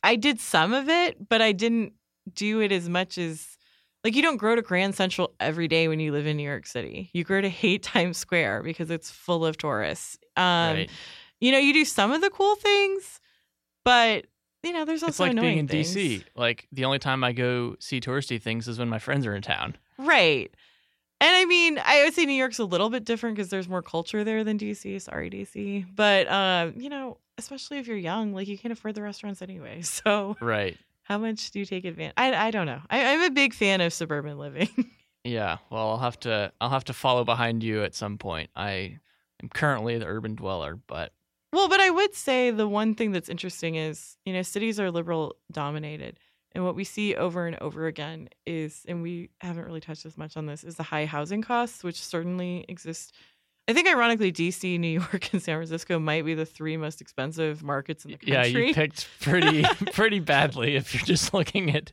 I 0.05 0.17
did 0.17 0.39
some 0.39 0.73
of 0.73 0.89
it, 0.89 1.29
but 1.29 1.41
I 1.43 1.53
didn't 1.53 1.95
do 2.33 2.61
it 2.61 2.71
as 2.71 2.89
much 2.89 3.19
as 3.19 3.57
like 4.05 4.15
you 4.15 4.23
don't 4.23 4.37
grow 4.37 4.55
to 4.55 4.63
Grand 4.63 4.95
Central 4.95 5.35
every 5.41 5.67
day 5.67 5.89
when 5.89 5.99
you 5.99 6.13
live 6.13 6.27
in 6.27 6.37
New 6.37 6.43
York 6.45 6.67
City. 6.67 7.11
You 7.15 7.25
grow 7.25 7.41
to 7.41 7.49
hate 7.49 7.83
Times 7.95 8.19
Square 8.19 8.63
because 8.63 8.91
it's 8.91 9.11
full 9.11 9.45
of 9.47 9.57
tourists. 9.57 10.19
Um, 10.37 10.45
right. 10.77 10.91
You 11.41 11.53
know, 11.53 11.59
you 11.59 11.73
do 11.73 11.85
some 11.85 12.13
of 12.13 12.21
the 12.21 12.31
cool 12.31 12.55
things, 12.57 13.19
but 13.85 14.27
you 14.63 14.73
know, 14.73 14.85
there's 14.85 15.03
also 15.03 15.09
It's 15.11 15.21
like 15.21 15.31
being 15.33 15.39
annoying 15.39 15.59
in 15.59 15.69
things. 15.69 15.95
DC. 15.95 16.25
Like 16.37 16.69
the 16.71 16.85
only 16.85 16.99
time 16.99 17.25
I 17.25 17.33
go 17.33 17.77
see 17.81 18.01
touristy 18.01 18.41
things 18.41 18.69
is 18.69 18.79
when 18.79 18.89
my 18.89 18.99
friends 18.99 19.27
are 19.27 19.35
in 19.35 19.43
town. 19.43 19.77
Right. 19.99 20.55
And 21.21 21.35
I 21.35 21.45
mean, 21.47 21.81
I 21.83 22.05
would 22.05 22.15
say 22.15 22.27
New 22.27 22.33
York's 22.35 22.59
a 22.59 22.65
little 22.65 22.91
bit 22.91 23.05
different 23.05 23.37
because 23.37 23.49
there's 23.51 23.69
more 23.69 23.83
culture 23.83 24.25
there 24.25 24.45
than 24.45 24.59
DC. 24.59 25.01
Sorry, 25.01 25.31
DC. 25.31 25.87
But 25.95 26.31
um, 26.31 26.75
you 26.77 26.89
know, 26.91 27.19
especially 27.39 27.79
if 27.79 27.87
you're 27.87 27.97
young, 27.97 28.33
like 28.35 28.49
you 28.49 28.59
can't 28.59 28.73
afford 28.73 28.95
the 28.95 29.03
restaurants 29.03 29.41
anyway. 29.43 29.81
So 29.83 30.37
Right. 30.41 30.77
how 31.03 31.19
much 31.19 31.51
do 31.51 31.59
you 31.61 31.65
take 31.65 31.85
advantage? 31.85 32.15
I 32.17 32.35
I 32.49 32.51
don't 32.51 32.67
know. 32.67 32.81
I, 32.91 33.15
I'm 33.15 33.23
a 33.23 33.31
big 33.31 33.55
fan 33.55 33.81
of 33.81 33.93
suburban 33.93 34.39
living. 34.39 34.69
Yeah, 35.27 35.57
well, 35.71 35.89
I'll 35.89 35.99
have 35.99 36.21
to 36.21 36.53
I'll 36.61 36.69
have 36.69 36.85
to 36.85 36.93
follow 36.93 37.25
behind 37.25 37.63
you 37.63 37.83
at 37.83 37.95
some 37.95 38.19
point. 38.19 38.51
I 38.55 38.99
am 39.43 39.49
currently 39.49 39.97
the 39.97 40.05
urban 40.05 40.35
dweller, 40.35 40.79
but 40.87 41.15
Well, 41.51 41.71
but 41.71 41.81
I 41.81 41.89
would 41.89 42.15
say 42.15 42.51
the 42.51 42.69
one 42.69 42.95
thing 42.95 43.13
that's 43.13 43.31
interesting 43.31 43.77
is, 43.77 44.19
you 44.27 44.35
know, 44.35 44.43
cities 44.43 44.79
are 44.79 44.91
liberal 44.91 45.37
dominated. 45.51 46.19
And 46.55 46.65
what 46.65 46.77
we 46.77 46.85
see 46.85 47.17
over 47.17 47.47
and 47.47 47.57
over 47.61 47.87
again 47.87 48.29
is, 48.47 48.85
and 48.87 49.03
we 49.03 49.31
haven't 49.41 49.65
really 49.65 49.81
touched 49.81 50.07
as 50.07 50.17
much 50.17 50.37
on 50.37 50.47
this, 50.47 50.63
is 50.63 50.77
the 50.77 50.85
high 50.85 51.05
housing 51.05 51.43
costs, 51.43 51.83
which 51.83 52.01
certainly 52.01 52.65
exist. 52.69 53.13
I 53.67 53.73
think, 53.73 53.89
ironically, 53.89 54.31
DC, 54.31 54.79
New 54.79 54.89
York, 55.01 55.33
and 55.33 55.43
San 55.43 55.57
Francisco 55.57 55.99
might 55.99 56.25
be 56.25 56.35
the 56.35 56.47
three 56.47 56.77
most 56.77 57.01
expensive 57.01 57.63
markets 57.63 58.05
in 58.05 58.13
the 58.13 58.19
country. 58.19 58.33
yeah, 58.35 58.45
you 58.45 58.75
picked 58.75 59.09
pretty 59.21 59.65
pretty 59.93 60.21
badly 60.21 60.77
if 60.77 60.95
you're 60.95 61.03
just 61.05 61.35
looking 61.35 61.75
at 61.75 61.91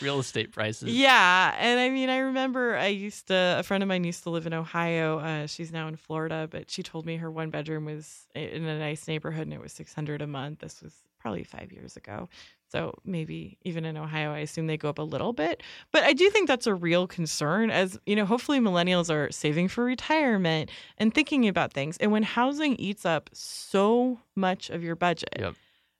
real 0.00 0.20
estate 0.20 0.52
prices. 0.52 0.90
Yeah, 0.90 1.54
and 1.58 1.80
I 1.80 1.90
mean, 1.90 2.08
I 2.08 2.18
remember 2.18 2.76
I 2.76 2.88
used 2.88 3.28
to. 3.28 3.56
A 3.58 3.62
friend 3.64 3.82
of 3.82 3.88
mine 3.88 4.04
used 4.04 4.22
to 4.24 4.30
live 4.30 4.46
in 4.46 4.52
Ohio. 4.52 5.18
Uh, 5.18 5.46
she's 5.46 5.72
now 5.72 5.88
in 5.88 5.96
Florida, 5.96 6.48
but 6.48 6.70
she 6.70 6.82
told 6.84 7.04
me 7.04 7.16
her 7.16 7.30
one 7.30 7.50
bedroom 7.50 7.86
was 7.86 8.28
in 8.34 8.64
a 8.64 8.78
nice 8.78 9.08
neighborhood, 9.08 9.42
and 9.48 9.54
it 9.54 9.60
was 9.60 9.72
six 9.72 9.92
hundred 9.92 10.22
a 10.22 10.26
month. 10.28 10.60
This 10.60 10.82
was 10.82 10.94
probably 11.18 11.42
five 11.42 11.72
years 11.72 11.96
ago. 11.96 12.28
So 12.74 12.92
maybe 13.04 13.56
even 13.62 13.84
in 13.84 13.96
Ohio, 13.96 14.32
I 14.32 14.38
assume 14.40 14.66
they 14.66 14.76
go 14.76 14.88
up 14.88 14.98
a 14.98 15.02
little 15.02 15.32
bit. 15.32 15.62
But 15.92 16.02
I 16.02 16.12
do 16.12 16.28
think 16.30 16.48
that's 16.48 16.66
a 16.66 16.74
real 16.74 17.06
concern 17.06 17.70
as, 17.70 17.96
you 18.04 18.16
know, 18.16 18.26
hopefully 18.26 18.58
millennials 18.58 19.10
are 19.14 19.30
saving 19.30 19.68
for 19.68 19.84
retirement 19.84 20.70
and 20.98 21.14
thinking 21.14 21.46
about 21.46 21.72
things. 21.72 21.96
And 21.98 22.10
when 22.10 22.24
housing 22.24 22.74
eats 22.74 23.06
up 23.06 23.30
so 23.32 24.18
much 24.34 24.70
of 24.70 24.82
your 24.82 24.96
budget, 24.96 25.28
Yep. 25.38 25.54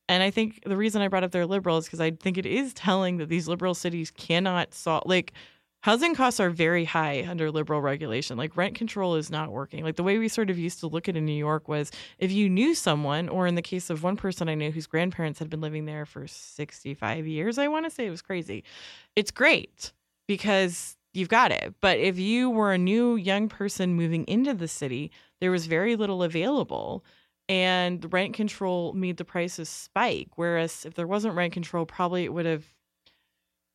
and 0.08 0.24
I 0.24 0.30
think 0.32 0.64
the 0.66 0.76
reason 0.76 1.00
I 1.00 1.06
brought 1.06 1.22
up 1.22 1.30
their 1.30 1.46
liberal 1.46 1.78
is 1.78 1.84
because 1.84 2.00
I 2.00 2.10
think 2.10 2.38
it 2.38 2.46
is 2.46 2.74
telling 2.74 3.18
that 3.18 3.28
these 3.28 3.46
liberal 3.46 3.74
cities 3.74 4.10
cannot 4.10 4.74
solve, 4.74 5.04
like, 5.06 5.32
housing 5.84 6.14
costs 6.14 6.40
are 6.40 6.48
very 6.48 6.86
high 6.86 7.26
under 7.28 7.50
liberal 7.50 7.82
regulation. 7.82 8.38
Like, 8.38 8.56
rent 8.56 8.74
control 8.74 9.16
is 9.16 9.30
not 9.30 9.52
working. 9.52 9.84
Like, 9.84 9.96
the 9.96 10.02
way 10.02 10.16
we 10.16 10.28
sort 10.28 10.48
of 10.48 10.58
used 10.58 10.80
to 10.80 10.86
look 10.86 11.10
at 11.10 11.16
in 11.16 11.26
New 11.26 11.32
York 11.32 11.68
was 11.68 11.90
if 12.18 12.32
you 12.32 12.48
knew 12.48 12.74
someone, 12.74 13.28
or 13.28 13.46
in 13.46 13.54
the 13.54 13.60
case 13.60 13.90
of 13.90 14.02
one 14.02 14.16
person 14.16 14.48
I 14.48 14.54
knew 14.54 14.70
whose 14.70 14.86
grandparents 14.86 15.38
had 15.38 15.50
been 15.50 15.60
living 15.60 15.84
there 15.84 16.06
for 16.06 16.26
65 16.26 17.26
years, 17.26 17.58
I 17.58 17.68
want 17.68 17.84
to 17.84 17.90
say 17.90 18.06
it 18.06 18.10
was 18.10 18.22
crazy. 18.22 18.64
It's 19.14 19.30
great 19.30 19.92
because 20.26 20.96
you've 21.12 21.28
got 21.28 21.52
it. 21.52 21.74
But 21.82 21.98
if 21.98 22.18
you 22.18 22.48
were 22.48 22.72
a 22.72 22.78
new 22.78 23.16
young 23.16 23.50
person 23.50 23.92
moving 23.92 24.24
into 24.24 24.54
the 24.54 24.68
city, 24.68 25.10
there 25.42 25.50
was 25.50 25.66
very 25.66 25.96
little 25.96 26.22
available 26.22 27.04
and 27.46 28.10
rent 28.10 28.32
control 28.32 28.94
made 28.94 29.18
the 29.18 29.24
prices 29.24 29.68
spike 29.68 30.28
whereas 30.36 30.86
if 30.86 30.94
there 30.94 31.06
wasn't 31.06 31.34
rent 31.34 31.52
control 31.52 31.84
probably 31.84 32.24
it 32.24 32.32
would 32.32 32.46
have 32.46 32.64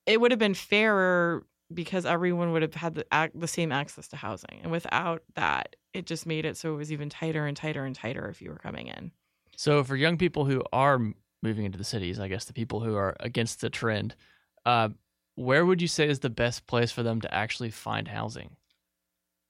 it 0.08 0.20
would 0.20 0.32
have 0.32 0.40
been 0.40 0.56
fairer 0.56 1.46
because 1.74 2.06
everyone 2.06 2.52
would 2.52 2.62
have 2.62 2.74
had 2.74 2.96
the, 2.96 3.06
ac- 3.14 3.32
the 3.36 3.48
same 3.48 3.72
access 3.72 4.08
to 4.10 4.16
housing 4.16 4.60
and 4.64 4.72
without 4.72 5.24
that 5.36 5.76
it 5.94 6.06
just 6.06 6.26
made 6.26 6.46
it 6.46 6.58
so 6.58 6.74
it 6.74 6.78
was 6.78 6.92
even 6.92 7.10
tighter 7.10 7.46
and 7.46 7.56
tighter 7.56 7.86
and 7.86 7.96
tighter 7.96 8.28
if 8.30 8.42
you 8.42 8.50
were 8.50 8.58
coming 8.58 8.88
in. 8.88 9.12
So 9.56 9.84
for 9.84 9.96
young 9.96 10.18
people 10.18 10.46
who 10.46 10.64
are 10.74 11.00
moving 11.44 11.66
into 11.66 11.78
the 11.78 11.84
cities, 11.84 12.20
I 12.20 12.28
guess 12.28 12.46
the 12.46 12.54
people 12.54 12.80
who 12.80 12.96
are 12.96 13.16
against 13.20 13.62
the 13.62 13.70
trend, 13.70 14.16
uh, 14.66 14.90
where 15.36 15.66
would 15.66 15.82
you 15.82 15.88
say 15.88 16.08
is 16.08 16.20
the 16.20 16.30
best 16.30 16.66
place 16.68 16.92
for 16.92 17.04
them 17.04 17.22
to 17.22 17.34
actually 17.34 17.70
find 17.72 18.08
housing? 18.08 18.56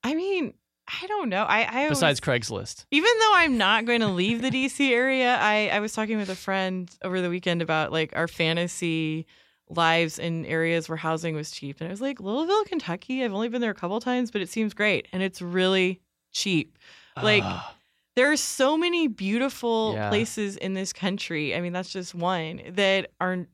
I 0.04 0.16
mean 0.16 0.54
i 1.02 1.06
don't 1.06 1.30
know. 1.30 1.44
I, 1.44 1.62
I 1.62 1.76
always- 1.84 1.90
besides 2.00 2.20
Craigslist? 2.20 2.86
even 2.90 3.12
though 3.20 3.32
I'm 3.36 3.58
not 3.60 3.86
going 3.86 4.02
to 4.02 4.08
leave 4.08 4.42
the 4.42 4.50
DC 4.50 4.90
area, 4.90 5.36
I, 5.40 5.68
I 5.72 5.80
was 5.82 5.94
talking 5.94 6.18
with 6.18 6.30
a 6.30 6.36
friend 6.36 6.90
over 7.04 7.22
the 7.22 7.30
weekend 7.30 7.62
about 7.62 7.92
like 7.92 8.12
our 8.16 8.28
fantasy 8.28 9.28
lives 9.70 10.18
in 10.20 10.46
areas 10.46 10.90
where 10.90 10.96
housing 10.98 11.36
was 11.36 11.52
cheap. 11.52 11.80
And 11.80 11.88
I 11.88 11.92
was 11.92 12.02
like, 12.02 12.20
Louisville, 12.20 12.64
Kentucky. 12.66 13.24
I've 13.24 13.34
only 13.34 13.50
been 13.50 13.62
there 13.62 13.72
a 13.72 13.76
couple 13.76 14.00
times, 14.00 14.32
but 14.32 14.42
it 14.42 14.50
seems 14.50 14.74
great. 14.74 15.08
And 15.14 15.22
it's 15.22 15.42
really 15.42 16.02
cheap. 16.32 16.78
Like, 17.22 17.44
Ah, 17.44 17.76
there 18.16 18.32
are 18.32 18.38
so 18.38 18.76
many 18.78 19.08
beautiful 19.08 19.94
Yeah. 19.96 20.10
places 20.10 20.58
in 20.58 20.74
this 20.74 20.92
country. 20.92 21.56
I 21.56 21.62
mean, 21.62 21.72
that's 21.74 21.92
just 21.94 22.16
one 22.16 22.62
that 22.72 23.12
aren't 23.22 23.50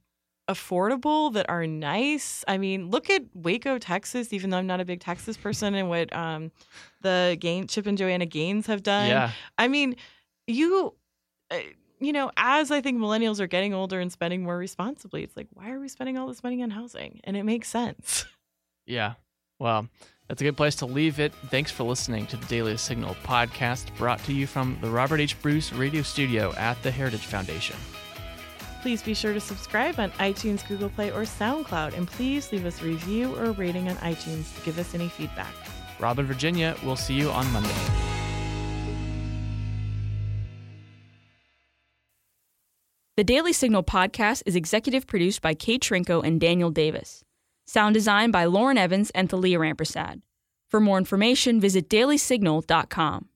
affordable, 0.47 1.34
that 1.34 1.49
are 1.49 1.65
nice. 1.65 2.43
I 2.47 2.58
mean, 2.58 2.89
look 2.91 3.10
at 3.10 3.23
Waco, 3.34 3.78
Texas, 3.80 4.32
even 4.32 4.51
though 4.51 4.58
I'm 4.58 4.67
not 4.67 4.80
a 4.80 4.86
big 4.86 4.99
Texas 5.01 5.38
person, 5.38 5.73
and 5.75 5.89
what 5.89 6.15
um, 6.15 6.51
the 7.01 7.36
Gain, 7.39 7.67
Chip 7.67 7.88
and 7.88 7.97
Joanna 7.97 8.25
Gaines 8.28 8.67
have 8.67 8.84
done. 8.84 9.08
yeah. 9.08 9.32
I 9.58 9.67
mean, 9.67 9.95
you, 10.47 10.93
uh, 11.51 11.58
you 11.99 12.13
know, 12.13 12.31
as 12.38 12.71
I 12.71 12.81
think 12.81 12.99
millennials 12.99 13.39
are 13.39 13.47
getting 13.47 13.73
older 13.73 13.99
and 13.99 14.12
spending 14.12 14.43
more 14.43 14.58
responsibly, 14.58 15.23
it's 15.23 15.36
like, 15.38 15.47
why 15.53 15.71
are 15.71 15.79
we 15.79 15.88
spending 15.88 16.17
all 16.17 16.27
this 16.27 16.43
money 16.43 16.62
on 16.62 16.69
housing? 16.69 17.21
And 17.23 17.36
it 17.38 17.43
makes 17.43 17.67
sense. 17.69 18.25
Yeah. 18.88 19.13
Well, 19.58 19.88
that's 20.27 20.41
a 20.41 20.45
good 20.45 20.58
place 20.58 20.75
to 20.75 20.86
leave 20.86 21.19
it. 21.19 21.34
Thanks 21.49 21.71
for 21.71 21.84
listening 21.84 22.27
to 22.27 22.38
the 22.38 22.45
Daily 22.45 22.77
Signal 22.77 23.15
podcast 23.23 23.86
brought 23.97 24.19
to 24.25 24.34
you 24.34 24.45
from 24.45 24.77
the 24.81 24.89
Robert 24.91 25.19
H. 25.19 25.41
Bruce 25.41 25.73
Radio 25.73 26.03
Studio 26.03 26.53
at 26.53 26.79
the 26.84 26.91
Heritage 26.91 27.25
Foundation. 27.25 27.75
Please 28.84 29.01
be 29.01 29.15
sure 29.15 29.34
to 29.34 29.39
subscribe 29.39 29.99
on 29.99 30.12
iTunes, 30.12 30.67
Google 30.67 30.89
Play, 30.89 31.10
or 31.12 31.23
SoundCloud, 31.23 31.97
and 31.97 32.08
please 32.08 32.51
leave 32.51 32.67
us 32.67 32.79
a 32.84 32.86
review 32.86 33.36
or 33.38 33.45
a 33.45 33.51
rating 33.53 33.89
on 33.89 33.95
iTunes 33.95 34.55
to 34.55 34.62
give 34.63 34.77
us 34.77 34.93
any 34.93 35.10
feedback. 35.10 35.53
Robin, 35.99 36.27
Virginia, 36.27 36.75
we'll 36.84 36.95
see 36.95 37.15
you 37.15 37.31
on 37.31 37.51
Monday. 37.51 38.14
The 43.17 43.23
Daily 43.23 43.54
Signal 43.54 43.82
podcast 43.82 44.43
is 44.45 44.58
executive 44.58 45.08
produced 45.08 45.41
by 45.41 45.54
Kate 45.54 45.82
Trinko 45.82 46.21
and 46.21 46.38
Daniel 46.38 46.69
Davis. 46.69 47.23
Sound 47.65 47.93
design 47.93 48.30
by 48.30 48.43
Lauren 48.43 48.78
Evans 48.78 49.10
and 49.15 49.30
Thalia 49.30 49.58
Rampersad. 49.58 50.21
For 50.67 50.82
more 50.82 50.97
information, 50.97 51.62
visit 51.62 51.88
dailysignal.com. 51.88 53.30